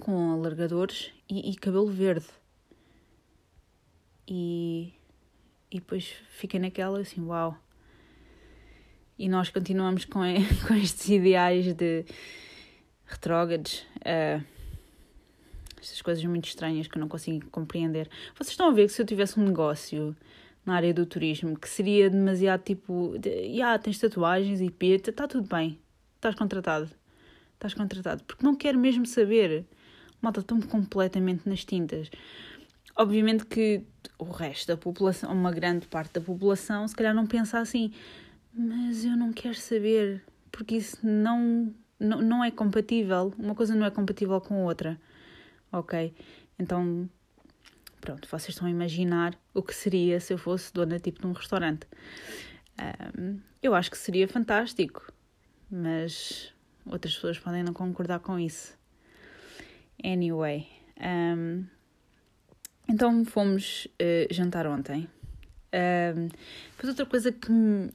com 0.00 0.32
alargadores 0.32 1.12
e, 1.28 1.50
e, 1.50 1.56
cabelo 1.56 1.88
verde. 1.88 2.26
E, 4.26 4.92
e 5.70 5.78
depois 5.78 6.14
fiquei 6.30 6.60
naquela 6.60 7.00
assim, 7.00 7.22
uau. 7.22 7.56
E 9.18 9.28
nós 9.28 9.50
continuamos 9.50 10.04
com, 10.04 10.20
com 10.66 10.74
estes 10.74 11.08
ideais 11.08 11.72
de 11.74 12.04
retrógrados. 13.06 13.86
Uh, 13.98 14.61
estas 15.82 16.00
coisas 16.00 16.24
muito 16.24 16.46
estranhas 16.46 16.86
que 16.86 16.96
eu 16.96 17.00
não 17.00 17.08
consigo 17.08 17.50
compreender. 17.50 18.08
Vocês 18.36 18.50
estão 18.50 18.68
a 18.68 18.72
ver 18.72 18.86
que 18.86 18.92
se 18.92 19.02
eu 19.02 19.06
tivesse 19.06 19.38
um 19.38 19.44
negócio 19.44 20.16
na 20.64 20.76
área 20.76 20.94
do 20.94 21.04
turismo 21.04 21.58
que 21.58 21.68
seria 21.68 22.08
demasiado 22.08 22.62
tipo, 22.62 23.14
ah, 23.64 23.78
tens 23.78 23.98
tatuagens 23.98 24.60
e 24.60 24.70
peta, 24.70 25.10
está 25.10 25.26
tudo 25.26 25.48
bem, 25.48 25.78
estás 26.14 26.34
contratado, 26.36 26.88
estás 27.54 27.74
contratado, 27.74 28.22
porque 28.24 28.44
não 28.44 28.54
quero 28.54 28.78
mesmo 28.78 29.04
saber. 29.04 29.66
Malta, 30.20 30.38
estou-me 30.38 30.64
completamente 30.64 31.48
nas 31.48 31.64
tintas. 31.64 32.08
Obviamente 32.94 33.44
que 33.44 33.82
o 34.16 34.30
resto 34.30 34.68
da 34.68 34.76
população, 34.76 35.32
uma 35.32 35.50
grande 35.50 35.88
parte 35.88 36.12
da 36.12 36.20
população, 36.20 36.86
se 36.86 36.94
calhar 36.94 37.12
não 37.12 37.26
pensa 37.26 37.58
assim, 37.58 37.92
mas 38.54 39.04
eu 39.04 39.16
não 39.16 39.32
quero 39.32 39.56
saber, 39.56 40.22
porque 40.52 40.76
isso 40.76 40.96
não, 41.02 41.74
não, 41.98 42.22
não 42.22 42.44
é 42.44 42.52
compatível, 42.52 43.34
uma 43.36 43.56
coisa 43.56 43.74
não 43.74 43.84
é 43.84 43.90
compatível 43.90 44.40
com 44.40 44.54
a 44.54 44.64
outra 44.64 45.00
ok? 45.72 46.14
Então, 46.58 47.08
pronto, 48.00 48.28
vocês 48.28 48.50
estão 48.50 48.68
a 48.68 48.70
imaginar 48.70 49.36
o 49.54 49.62
que 49.62 49.74
seria 49.74 50.20
se 50.20 50.32
eu 50.32 50.38
fosse 50.38 50.72
dona 50.72 50.98
tipo 50.98 51.20
de 51.20 51.26
um 51.26 51.32
restaurante. 51.32 51.86
Um, 53.18 53.40
eu 53.62 53.74
acho 53.74 53.90
que 53.90 53.98
seria 53.98 54.28
fantástico, 54.28 55.12
mas 55.70 56.52
outras 56.84 57.14
pessoas 57.14 57.38
podem 57.38 57.62
não 57.62 57.72
concordar 57.72 58.20
com 58.20 58.38
isso. 58.38 58.76
Anyway, 60.04 60.68
um, 61.00 61.64
então 62.88 63.24
fomos 63.24 63.86
uh, 63.86 64.32
jantar 64.32 64.66
ontem. 64.66 65.08
Um, 65.72 66.28
depois 66.72 66.88
outra 66.90 67.06
coisa 67.06 67.32
que 67.32 67.50
me, 67.50 67.90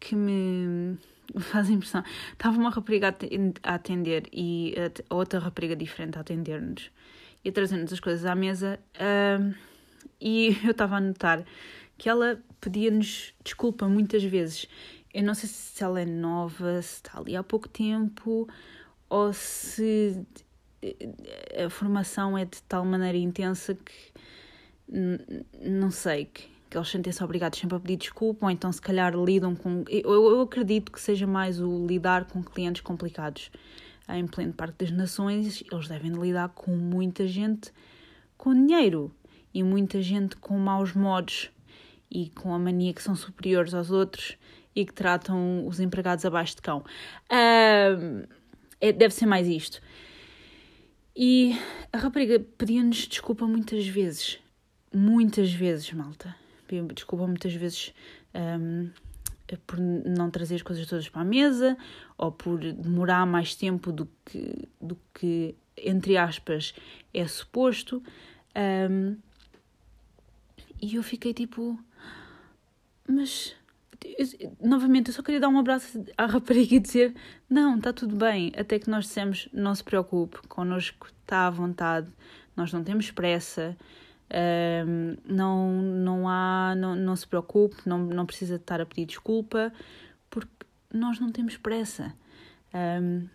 que 0.00 0.16
me 0.16 0.98
faz 1.36 1.68
impressão. 1.68 2.02
Estava 2.32 2.58
uma 2.58 2.70
rapariga 2.70 3.14
a 3.62 3.74
atender 3.74 4.28
e 4.32 4.74
a 5.08 5.14
outra 5.14 5.38
rapariga 5.38 5.76
diferente 5.76 6.16
a 6.18 6.20
atender-nos 6.20 6.90
e 7.44 7.48
a 7.48 7.52
trazer-nos 7.52 7.92
as 7.92 8.00
coisas 8.00 8.24
à 8.24 8.34
mesa. 8.34 8.78
E 10.20 10.56
eu 10.64 10.70
estava 10.70 10.96
a 10.96 11.00
notar 11.00 11.44
que 11.96 12.08
ela 12.08 12.40
pedia-nos 12.60 13.34
desculpa 13.44 13.88
muitas 13.88 14.22
vezes. 14.22 14.66
Eu 15.12 15.22
não 15.22 15.34
sei 15.34 15.48
se 15.48 15.82
ela 15.82 16.00
é 16.00 16.04
nova, 16.04 16.80
se 16.82 16.96
está 16.96 17.18
ali 17.18 17.34
há 17.34 17.42
pouco 17.42 17.68
tempo 17.68 18.48
ou 19.08 19.32
se 19.32 20.24
eh, 20.82 21.64
a 21.64 21.70
formação 21.70 22.36
é 22.36 22.44
de 22.44 22.62
tal 22.62 22.84
maneira 22.84 23.16
intensa 23.16 23.74
que 23.74 24.12
não 25.60 25.90
sei 25.90 26.26
que 26.26 26.57
que 26.68 26.76
eles 26.76 26.88
sentem-se 26.88 27.22
obrigados 27.24 27.58
sempre 27.58 27.76
a 27.76 27.80
pedir 27.80 27.96
desculpa, 27.96 28.46
ou 28.46 28.50
então 28.50 28.70
se 28.70 28.80
calhar 28.80 29.14
lidam 29.14 29.54
com. 29.54 29.84
Eu, 29.88 30.12
eu 30.12 30.40
acredito 30.42 30.92
que 30.92 31.00
seja 31.00 31.26
mais 31.26 31.60
o 31.60 31.86
lidar 31.86 32.26
com 32.26 32.42
clientes 32.42 32.82
complicados. 32.82 33.50
Em 34.08 34.26
pleno 34.26 34.54
Parque 34.54 34.84
das 34.84 34.90
Nações, 34.90 35.62
eles 35.70 35.88
devem 35.88 36.12
lidar 36.12 36.48
com 36.50 36.74
muita 36.74 37.26
gente 37.26 37.70
com 38.38 38.54
dinheiro 38.54 39.14
e 39.52 39.62
muita 39.62 40.00
gente 40.00 40.36
com 40.36 40.58
maus 40.58 40.94
modos 40.94 41.50
e 42.10 42.30
com 42.30 42.54
a 42.54 42.58
mania 42.58 42.94
que 42.94 43.02
são 43.02 43.14
superiores 43.14 43.74
aos 43.74 43.90
outros 43.90 44.38
e 44.74 44.86
que 44.86 44.94
tratam 44.94 45.66
os 45.66 45.78
empregados 45.78 46.24
abaixo 46.24 46.56
de 46.56 46.62
cão. 46.62 46.84
É, 47.28 48.92
deve 48.92 49.12
ser 49.12 49.26
mais 49.26 49.46
isto. 49.46 49.82
E 51.14 51.54
a 51.92 51.98
rapariga 51.98 52.40
pedia-nos 52.56 53.08
desculpa 53.08 53.46
muitas 53.46 53.86
vezes. 53.86 54.38
Muitas 54.94 55.52
vezes, 55.52 55.92
malta 55.92 56.34
desculpa 56.94 57.26
muitas 57.26 57.52
vezes 57.54 57.92
um, 58.34 58.90
por 59.66 59.78
não 59.78 60.30
trazer 60.30 60.56
as 60.56 60.62
coisas 60.62 60.86
todas 60.86 61.08
para 61.08 61.22
a 61.22 61.24
mesa 61.24 61.76
ou 62.16 62.30
por 62.30 62.58
demorar 62.58 63.26
mais 63.26 63.54
tempo 63.54 63.90
do 63.90 64.08
que, 64.24 64.68
do 64.80 64.98
que 65.14 65.54
entre 65.76 66.16
aspas, 66.16 66.74
é 67.14 67.26
suposto. 67.26 68.02
Um, 68.90 69.16
e 70.80 70.96
eu 70.96 71.02
fiquei 71.02 71.32
tipo, 71.32 71.78
mas 73.08 73.56
novamente, 74.60 75.08
eu 75.08 75.14
só 75.14 75.22
queria 75.22 75.40
dar 75.40 75.48
um 75.48 75.58
abraço 75.58 76.04
à 76.16 76.26
rapariga 76.26 76.76
e 76.76 76.80
dizer: 76.80 77.14
Não, 77.48 77.76
está 77.76 77.92
tudo 77.92 78.16
bem. 78.16 78.52
Até 78.56 78.78
que 78.78 78.90
nós 78.90 79.06
dissemos: 79.06 79.48
Não 79.52 79.74
se 79.74 79.82
preocupe, 79.82 80.38
connosco 80.48 81.08
está 81.22 81.46
à 81.46 81.50
vontade, 81.50 82.08
nós 82.56 82.72
não 82.72 82.82
temos 82.82 83.10
pressa. 83.10 83.76
Um, 84.30 85.16
não, 85.24 85.72
não 85.80 86.28
há, 86.28 86.74
não, 86.76 86.94
não 86.94 87.16
se 87.16 87.26
preocupe, 87.26 87.76
não, 87.86 87.98
não 87.98 88.26
precisa 88.26 88.56
estar 88.56 88.80
a 88.80 88.86
pedir 88.86 89.06
desculpa, 89.06 89.72
porque 90.28 90.66
nós 90.92 91.18
não 91.18 91.32
temos 91.32 91.56
pressa. 91.56 92.14
Um, 92.74 93.28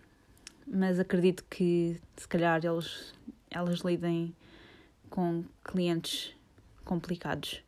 mas 0.66 0.98
acredito 0.98 1.44
que 1.50 2.00
se 2.16 2.28
calhar 2.28 2.64
eles, 2.64 3.12
elas 3.50 3.80
lidem 3.80 4.34
com 5.10 5.44
clientes 5.64 6.34
complicados. 6.84 7.62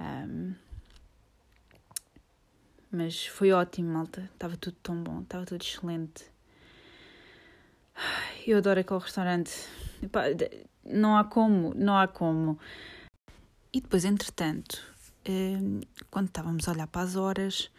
Um, 0.00 0.54
mas 2.90 3.26
foi 3.26 3.52
ótimo, 3.52 3.92
malta. 3.92 4.28
Estava 4.32 4.56
tudo 4.56 4.76
tão 4.82 5.02
bom, 5.02 5.20
estava 5.22 5.44
tudo 5.44 5.62
excelente. 5.62 6.24
Eu 8.46 8.58
adoro 8.58 8.80
aquele 8.80 9.00
restaurante 9.00 9.52
não 10.84 11.16
há 11.16 11.24
como, 11.24 11.72
não 11.74 11.96
há 11.96 12.06
como. 12.06 12.58
E 13.72 13.80
depois, 13.80 14.04
entretanto, 14.04 14.80
hum, 15.28 15.80
quando 16.10 16.28
estávamos 16.28 16.68
a 16.68 16.72
olhar 16.72 16.86
para 16.86 17.02
as 17.02 17.16
horas, 17.16 17.70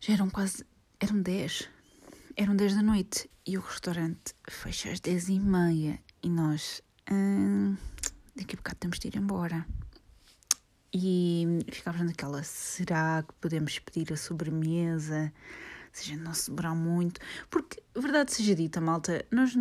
já 0.00 0.14
eram 0.14 0.30
quase, 0.30 0.64
eram 0.98 1.22
10, 1.22 1.68
eram 2.36 2.56
10 2.56 2.74
da 2.76 2.82
noite 2.82 3.30
e 3.46 3.56
o 3.56 3.60
restaurante 3.60 4.34
fecha 4.48 4.90
às 4.90 5.00
10 5.00 5.28
e 5.28 5.40
meia 5.40 6.00
e 6.22 6.28
nós, 6.28 6.82
hum, 7.10 7.76
daqui 8.34 8.54
a 8.54 8.56
bocado 8.56 8.78
temos 8.78 8.98
de 8.98 9.08
ir 9.08 9.16
embora. 9.16 9.66
E 10.94 11.46
ficávamos 11.70 12.06
naquela, 12.06 12.42
será 12.42 13.22
que 13.22 13.32
podemos 13.40 13.78
pedir 13.78 14.12
a 14.12 14.16
sobremesa? 14.16 15.32
Se 15.92 16.04
a 16.04 16.14
gente 16.14 16.22
não 16.22 16.34
se 16.34 16.50
demorar 16.50 16.74
muito. 16.74 17.20
Porque, 17.50 17.82
verdade 17.94 18.32
seja 18.32 18.54
dita, 18.54 18.80
malta, 18.80 19.24
nós, 19.30 19.54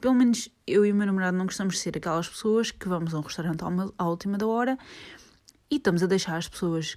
pelo 0.00 0.14
menos 0.14 0.48
eu 0.66 0.84
e 0.84 0.92
o 0.92 0.94
meu 0.94 1.06
namorado, 1.06 1.36
não 1.36 1.46
gostamos 1.46 1.74
de 1.74 1.80
ser 1.80 1.96
aquelas 1.96 2.28
pessoas 2.28 2.70
que 2.70 2.88
vamos 2.88 3.14
a 3.14 3.18
um 3.18 3.22
restaurante 3.22 3.62
à 3.98 4.08
última 4.08 4.38
da 4.38 4.46
hora 4.46 4.78
e 5.70 5.76
estamos 5.76 6.02
a 6.02 6.06
deixar 6.06 6.36
as 6.36 6.48
pessoas 6.48 6.96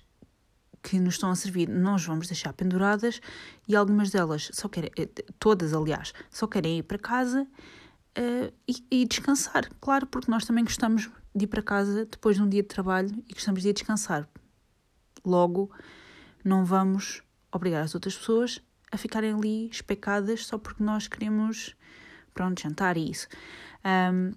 que 0.82 1.00
nos 1.00 1.16
estão 1.16 1.30
a 1.30 1.36
servir, 1.36 1.68
nós 1.68 2.06
vamos 2.06 2.28
deixar 2.28 2.54
penduradas 2.54 3.20
e 3.68 3.76
algumas 3.76 4.10
delas 4.10 4.50
só 4.54 4.70
querem, 4.70 4.90
eh, 4.98 5.10
todas 5.38 5.74
aliás, 5.74 6.14
só 6.30 6.48
querem 6.48 6.78
ir 6.78 6.84
para 6.84 6.98
casa 6.98 7.42
uh, 8.18 8.54
e, 8.68 9.02
e, 9.02 9.06
descansar. 9.06 9.70
Claro, 9.82 10.08
porque 10.08 10.32
nós 10.32 10.46
também 10.46 10.64
gostamos 10.64 11.10
de 11.36 11.44
ir 11.44 11.48
para 11.48 11.62
casa 11.62 12.06
depois 12.06 12.38
de 12.38 12.44
um 12.44 12.48
dia 12.48 12.62
de 12.62 12.70
trabalho 12.70 13.10
e 13.28 13.34
gostamos 13.34 13.62
de 13.62 13.70
ir 13.70 13.74
descansar. 13.74 14.30
Logo, 15.26 15.72
não 16.44 16.64
vamos 16.64 17.22
obrigar 17.52 17.84
as 17.84 17.94
outras 17.94 18.16
pessoas 18.16 18.62
a 18.92 18.98
ficarem 18.98 19.34
ali 19.34 19.70
especadas 19.70 20.46
só 20.46 20.58
porque 20.58 20.84
nós 20.84 21.08
queremos, 21.08 21.76
pronto, 22.34 22.62
jantar 22.62 22.98
e 22.98 23.12
isso. 23.12 23.28
Um, 23.86 24.34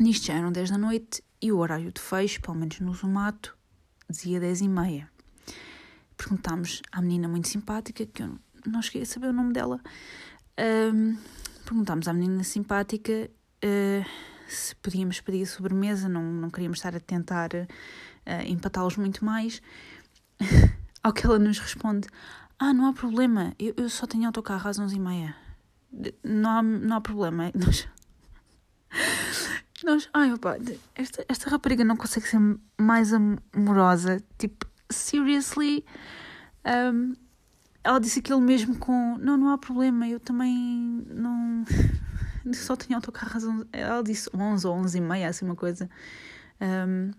Nisto 0.00 0.28
já 0.28 0.34
eram 0.34 0.50
10 0.50 0.70
da 0.70 0.78
noite 0.78 1.22
e 1.42 1.52
o 1.52 1.58
horário 1.58 1.92
de 1.92 2.00
fecho, 2.00 2.40
pelo 2.40 2.56
menos 2.56 2.80
no 2.80 2.94
Zumato, 2.94 3.54
dizia 4.08 4.40
10 4.40 4.62
e 4.62 4.68
meia. 4.68 5.10
Perguntámos 6.16 6.80
à 6.90 7.02
menina 7.02 7.28
muito 7.28 7.48
simpática, 7.48 8.06
que 8.06 8.22
eu 8.22 8.38
não 8.64 8.80
cheguei 8.80 9.02
a 9.02 9.06
saber 9.06 9.26
o 9.26 9.32
nome 9.32 9.52
dela, 9.52 9.78
um, 10.94 11.18
perguntámos 11.66 12.08
à 12.08 12.14
menina 12.14 12.42
simpática 12.44 13.30
uh, 13.62 14.10
se 14.48 14.74
podíamos 14.76 15.20
pedir 15.20 15.44
sobremesa, 15.44 16.08
não, 16.08 16.22
não 16.22 16.48
queríamos 16.48 16.78
estar 16.78 16.96
a 16.96 17.00
tentar 17.00 17.50
uh, 17.52 18.42
empatá-los 18.46 18.96
muito 18.96 19.22
mais. 19.22 19.60
Ao 21.02 21.12
que 21.12 21.26
ela 21.26 21.38
nos 21.38 21.58
responde: 21.58 22.08
Ah, 22.62 22.74
não 22.74 22.86
há 22.88 22.92
problema, 22.92 23.54
eu, 23.58 23.72
eu 23.74 23.88
só 23.88 24.06
tenho 24.06 24.26
autocarro 24.26 24.68
às 24.68 24.78
11h30. 24.78 25.34
Não 26.22 26.50
há, 26.50 26.62
não 26.62 26.96
há 26.98 27.00
problema. 27.00 27.50
Nós, 27.56 27.88
nós, 29.82 30.10
ai 30.12 30.30
opa, 30.30 30.58
esta, 30.94 31.24
esta 31.26 31.48
rapariga 31.48 31.82
não 31.84 31.96
consegue 31.96 32.28
ser 32.28 32.38
mais 32.78 33.14
amorosa. 33.14 34.22
Tipo, 34.36 34.66
seriously. 34.90 35.86
Um, 36.92 37.14
ela 37.82 37.98
disse 37.98 38.18
aquilo 38.18 38.42
mesmo 38.42 38.76
com: 38.76 39.16
Não, 39.18 39.38
não 39.38 39.48
há 39.48 39.56
problema, 39.56 40.06
eu 40.06 40.20
também 40.20 41.02
não. 41.08 41.64
Só 42.52 42.76
tenho 42.76 42.96
autocarro 42.96 43.38
às 43.38 43.44
11. 43.44 43.68
Ela 43.72 44.02
disse 44.02 44.28
11 44.34 44.66
ou 44.66 44.74
11 44.74 44.98
e 44.98 45.00
meia, 45.00 45.28
assim 45.28 45.46
uma 45.46 45.56
coisa. 45.56 45.88
Um, 46.60 47.12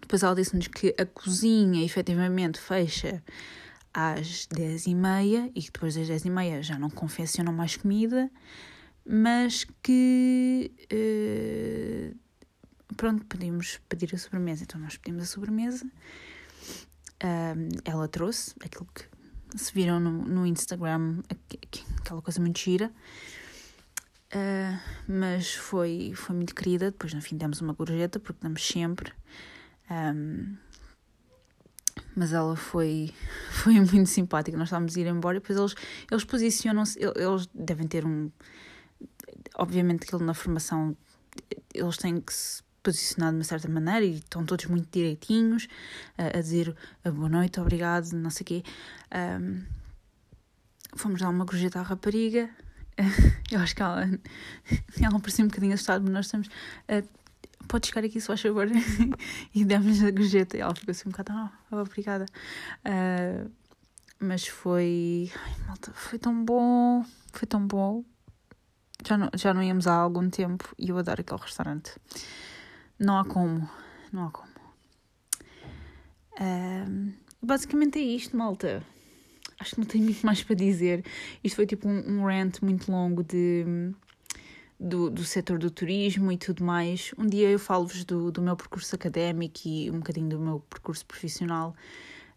depois 0.00 0.24
ela 0.24 0.34
disse-nos 0.34 0.66
que 0.66 0.92
a 0.98 1.06
cozinha 1.06 1.84
efetivamente 1.84 2.58
fecha 2.58 3.22
às 3.92 4.46
10 4.46 4.86
e 4.86 4.94
que 5.62 5.70
depois 5.72 5.94
das 5.94 6.06
10 6.08 6.24
e 6.24 6.30
meia 6.30 6.62
já 6.62 6.78
não 6.78 6.90
confeccionam 6.90 7.52
mais 7.52 7.76
comida, 7.76 8.30
mas 9.04 9.64
que. 9.82 10.70
Uh, 10.92 12.16
pronto, 12.96 13.24
podíamos 13.26 13.80
pedir 13.88 14.14
a 14.14 14.18
sobremesa. 14.18 14.64
Então 14.64 14.80
nós 14.80 14.96
pedimos 14.96 15.24
a 15.24 15.26
sobremesa. 15.26 15.86
Um, 17.24 17.68
ela 17.84 18.06
trouxe 18.06 18.54
aquilo 18.60 18.86
que 18.94 19.04
se 19.56 19.72
viram 19.72 19.98
no, 19.98 20.24
no 20.24 20.46
Instagram, 20.46 21.22
aquela 22.00 22.22
coisa 22.22 22.40
muito 22.40 22.58
gira. 22.58 22.92
Uh, 24.34 24.78
mas 25.08 25.54
foi, 25.54 26.12
foi 26.14 26.36
muito 26.36 26.54
querida. 26.54 26.90
Depois, 26.90 27.14
no 27.14 27.22
fim, 27.22 27.36
demos 27.36 27.60
uma 27.60 27.72
gorjeta, 27.72 28.20
porque 28.20 28.40
damos 28.42 28.66
sempre. 28.66 29.12
Um, 29.90 30.56
mas 32.18 32.32
ela 32.32 32.56
foi, 32.56 33.14
foi 33.50 33.74
muito 33.74 34.06
simpática. 34.06 34.58
Nós 34.58 34.68
estávamos 34.68 34.96
a 34.96 35.00
ir 35.00 35.06
embora 35.06 35.36
e 35.36 35.40
depois 35.40 35.58
eles, 35.58 35.74
eles 36.10 36.24
posicionam-se, 36.24 36.98
eles 36.98 37.48
devem 37.54 37.86
ter 37.86 38.04
um. 38.04 38.30
Obviamente 39.56 40.06
que 40.06 40.16
na 40.16 40.34
formação 40.34 40.96
eles 41.72 41.96
têm 41.96 42.20
que 42.20 42.32
se 42.32 42.62
posicionar 42.82 43.30
de 43.30 43.38
uma 43.38 43.44
certa 43.44 43.68
maneira 43.68 44.04
e 44.04 44.14
estão 44.14 44.44
todos 44.44 44.66
muito 44.66 44.88
direitinhos 44.90 45.68
a, 46.16 46.38
a 46.38 46.40
dizer 46.40 46.74
boa 47.04 47.28
noite, 47.28 47.60
obrigado, 47.60 48.12
não 48.12 48.30
sei 48.30 48.42
o 48.42 48.46
quê. 48.46 48.62
Um, 49.40 49.62
fomos 50.96 51.20
dar 51.20 51.28
uma 51.28 51.44
gorjeta 51.44 51.78
à 51.78 51.82
rapariga. 51.82 52.50
Eu 53.50 53.60
acho 53.60 53.76
que 53.76 53.82
ela, 53.82 54.04
ela 55.00 55.20
parecia 55.20 55.44
um 55.44 55.48
bocadinho 55.48 55.74
assustada, 55.74 56.00
mas 56.00 56.12
nós 56.12 56.26
estamos. 56.26 56.48
Uh, 56.48 57.06
pode 57.68 57.86
chegar 57.86 58.04
aqui, 58.04 58.20
se 58.20 58.26
faz 58.26 58.40
favor. 58.40 58.66
e 59.54 59.64
demos 59.64 60.02
a 60.02 60.10
gorjeta. 60.10 60.56
E 60.56 60.60
ela 60.60 60.74
ficou 60.74 60.90
assim 60.90 61.08
um 61.08 61.12
bocado, 61.12 61.50
oh, 61.70 61.76
obrigada. 61.76 62.26
Uh, 62.80 63.50
mas 64.18 64.46
foi. 64.46 65.30
Ai, 65.36 65.66
malta, 65.66 65.92
foi 65.92 66.18
tão 66.18 66.44
bom. 66.44 67.04
Foi 67.32 67.46
tão 67.46 67.66
bom. 67.66 68.04
Já 69.06 69.16
não, 69.16 69.30
já 69.34 69.54
não 69.54 69.62
íamos 69.62 69.86
há 69.86 69.94
algum 69.94 70.28
tempo 70.28 70.74
e 70.76 70.88
eu 70.88 70.98
adoro 70.98 71.20
aquele 71.20 71.40
restaurante. 71.40 71.92
Não 72.98 73.18
há 73.18 73.24
como. 73.24 73.68
Não 74.12 74.26
há 74.26 74.30
como. 74.30 74.48
Uh, 76.40 77.12
basicamente 77.40 77.98
é 77.98 78.02
isto, 78.02 78.36
malta. 78.36 78.82
Acho 79.60 79.74
que 79.74 79.80
não 79.80 79.86
tenho 79.86 80.04
muito 80.04 80.24
mais 80.24 80.42
para 80.42 80.56
dizer. 80.56 81.04
Isto 81.42 81.56
foi 81.56 81.66
tipo 81.66 81.88
um, 81.88 82.20
um 82.20 82.24
rant 82.24 82.60
muito 82.62 82.90
longo 82.90 83.22
de 83.22 83.92
do, 84.78 85.10
do 85.10 85.24
setor 85.24 85.58
do 85.58 85.70
turismo 85.70 86.30
e 86.30 86.36
tudo 86.36 86.64
mais. 86.64 87.12
Um 87.18 87.26
dia 87.26 87.50
eu 87.50 87.58
falo-vos 87.58 88.04
do, 88.04 88.30
do 88.30 88.40
meu 88.40 88.56
percurso 88.56 88.94
académico 88.94 89.60
e 89.66 89.90
um 89.90 89.98
bocadinho 89.98 90.28
do 90.28 90.38
meu 90.38 90.60
percurso 90.60 91.04
profissional, 91.04 91.74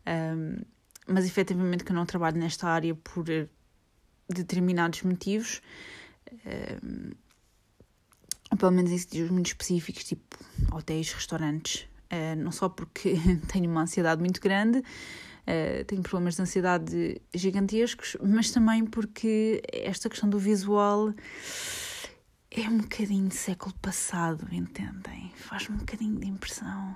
um, 0.08 0.62
mas 1.08 1.25
efetivamente 1.25 1.84
que 1.84 1.91
eu 1.91 1.95
não 1.95 2.06
trabalho 2.06 2.38
nesta 2.38 2.67
área 2.67 2.95
por 2.95 3.25
determinados 4.27 5.04
motivos, 5.04 5.62
um, 6.84 7.12
pelo 8.58 8.71
menos 8.71 8.91
em 8.91 8.97
sítios 8.97 9.30
muito 9.30 9.47
específicos, 9.47 10.04
tipo 10.04 10.38
hotéis, 10.71 11.12
restaurantes, 11.13 11.88
uh, 12.12 12.36
não 12.38 12.51
só 12.51 12.69
porque 12.69 13.15
tenho 13.51 13.69
uma 13.69 13.82
ansiedade 13.82 14.21
muito 14.21 14.41
grande. 14.41 14.80
Uh, 15.41 15.84
tenho 15.86 16.04
problemas 16.04 16.36
de 16.36 16.41
ansiedade 16.43 17.21
gigantescos, 17.34 18.15
mas 18.21 18.51
também 18.51 18.86
porque 18.86 19.62
esta 19.73 20.08
questão 20.08 20.30
do 20.30 20.38
visual 20.38 21.12
é 22.51 22.67
um 22.67 22.79
bocadinho 22.79 23.29
de 23.29 23.35
século 23.35 23.73
passado, 23.81 24.45
entendem? 24.51 25.31
Faz-me 25.35 25.75
um 25.75 25.79
bocadinho 25.79 26.19
de 26.19 26.27
impressão. 26.27 26.95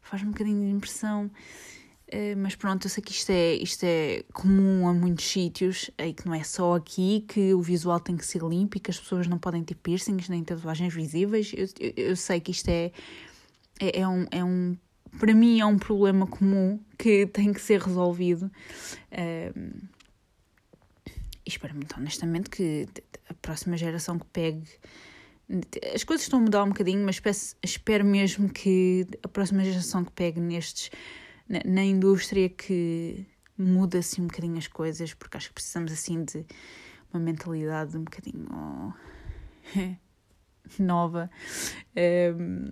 Faz-me 0.00 0.28
um 0.28 0.32
bocadinho 0.32 0.64
de 0.64 0.70
impressão. 0.70 1.30
Uh, 2.12 2.34
mas 2.38 2.56
pronto, 2.56 2.86
eu 2.86 2.90
sei 2.90 3.02
que 3.02 3.12
isto 3.12 3.30
é, 3.30 3.54
isto 3.54 3.84
é 3.84 4.24
comum 4.32 4.88
a 4.88 4.94
muitos 4.94 5.26
sítios 5.26 5.90
e 5.98 6.12
que 6.12 6.26
não 6.26 6.34
é 6.34 6.42
só 6.42 6.74
aqui 6.74 7.24
que 7.28 7.52
o 7.54 7.60
visual 7.60 8.00
tem 8.00 8.16
que 8.16 8.26
ser 8.26 8.42
limpo 8.42 8.78
e 8.78 8.80
que 8.80 8.90
as 8.90 8.98
pessoas 8.98 9.28
não 9.28 9.38
podem 9.38 9.62
ter 9.62 9.74
piercings 9.74 10.28
nem 10.28 10.42
tatuagens 10.42 10.92
visíveis. 10.92 11.52
Eu, 11.54 11.66
eu, 11.78 11.92
eu 11.96 12.16
sei 12.16 12.40
que 12.40 12.50
isto 12.50 12.68
é, 12.68 12.90
é, 13.78 14.00
é, 14.00 14.08
um, 14.08 14.26
é 14.30 14.42
um. 14.42 14.76
Para 15.18 15.34
mim, 15.34 15.60
é 15.60 15.66
um 15.66 15.78
problema 15.78 16.26
comum 16.26 16.80
que 16.96 17.26
tem 17.26 17.52
que 17.52 17.60
ser 17.60 17.82
resolvido. 17.82 18.50
Uh, 19.12 19.70
e 19.72 19.99
espero 21.52 21.74
muito 21.74 21.96
honestamente 21.96 22.50
que 22.50 22.88
a 23.28 23.34
próxima 23.34 23.76
geração 23.76 24.18
que 24.18 24.26
pegue. 24.26 24.68
As 25.94 26.04
coisas 26.04 26.24
estão 26.24 26.38
a 26.38 26.42
mudar 26.42 26.62
um 26.64 26.68
bocadinho, 26.68 27.04
mas 27.04 27.20
espero 27.62 28.04
mesmo 28.04 28.48
que 28.48 29.06
a 29.22 29.28
próxima 29.28 29.64
geração 29.64 30.04
que 30.04 30.12
pegue 30.12 30.40
nestes. 30.40 30.90
na, 31.48 31.60
na 31.64 31.84
indústria 31.84 32.48
que 32.48 33.26
muda 33.58 33.98
assim 33.98 34.22
um 34.22 34.26
bocadinho 34.26 34.56
as 34.56 34.68
coisas, 34.68 35.12
porque 35.12 35.36
acho 35.36 35.48
que 35.48 35.54
precisamos 35.54 35.92
assim 35.92 36.24
de 36.24 36.46
uma 37.12 37.20
mentalidade 37.20 37.96
um 37.96 38.04
bocadinho 38.04 38.94
nova 40.78 41.30
um, 41.96 42.00
ehm, 42.00 42.68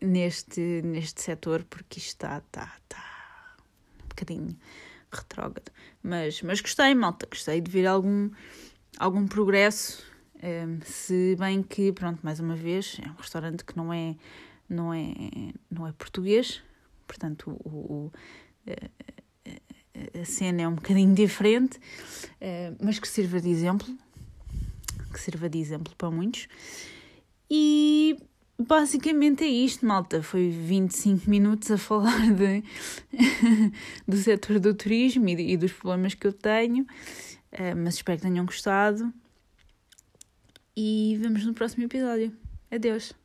neste, 0.00 0.82
neste 0.82 1.20
setor, 1.20 1.64
porque 1.64 1.98
isto 1.98 2.08
está, 2.08 2.38
está, 2.38 2.72
está 2.82 3.56
um 4.04 4.08
bocadinho 4.08 4.56
retrógrado. 5.12 5.70
Mas, 6.02 6.42
mas 6.42 6.60
gostei, 6.60 6.94
malta, 6.94 7.26
gostei 7.26 7.60
de 7.60 7.70
ver 7.70 7.86
algum, 7.86 8.30
algum 8.98 9.26
progresso. 9.26 10.04
Um, 10.42 10.46
ehm, 10.46 10.80
se 10.84 11.36
bem 11.38 11.62
que, 11.62 11.92
pronto, 11.92 12.20
mais 12.22 12.40
uma 12.40 12.56
vez, 12.56 12.98
é 13.04 13.08
um 13.08 13.14
restaurante 13.14 13.64
que 13.64 13.76
não 13.76 13.92
é, 13.92 14.16
não 14.68 14.92
é, 14.92 15.12
não 15.70 15.86
é 15.86 15.92
português, 15.92 16.62
portanto, 17.06 17.50
o, 17.64 17.68
o 17.68 18.12
a 20.20 20.24
cena 20.24 20.62
é 20.62 20.68
um 20.68 20.74
bocadinho 20.74 21.14
diferente, 21.14 21.76
uh, 21.76 22.76
mas 22.80 22.98
que 22.98 23.06
sirva 23.06 23.40
de 23.40 23.48
exemplo, 23.48 23.86
que 25.12 25.20
sirva 25.20 25.48
de 25.48 25.58
exemplo 25.58 25.94
para 25.96 26.10
muitos. 26.10 26.48
E 27.50 28.16
Basicamente 28.66 29.44
é 29.44 29.48
isto, 29.48 29.84
malta. 29.84 30.22
Foi 30.22 30.50
25 30.50 31.28
minutos 31.28 31.70
a 31.70 31.78
falar 31.78 32.32
de, 32.32 32.62
do 34.06 34.16
setor 34.16 34.60
do 34.60 34.74
turismo 34.74 35.28
e, 35.28 35.52
e, 35.52 35.56
dos 35.56 35.72
problemas 35.72 36.14
que 36.14 36.26
eu 36.26 36.32
tenho, 36.32 36.84
uh, 36.84 37.76
mas 37.76 37.94
espero 37.94 38.18
que 38.18 38.26
tenham 38.26 38.46
gostado. 38.46 39.12
E 40.76 41.18
vemos 41.20 41.44
no 41.44 41.54
próximo 41.54 41.84
episódio. 41.84 42.32
Adeus! 42.70 43.21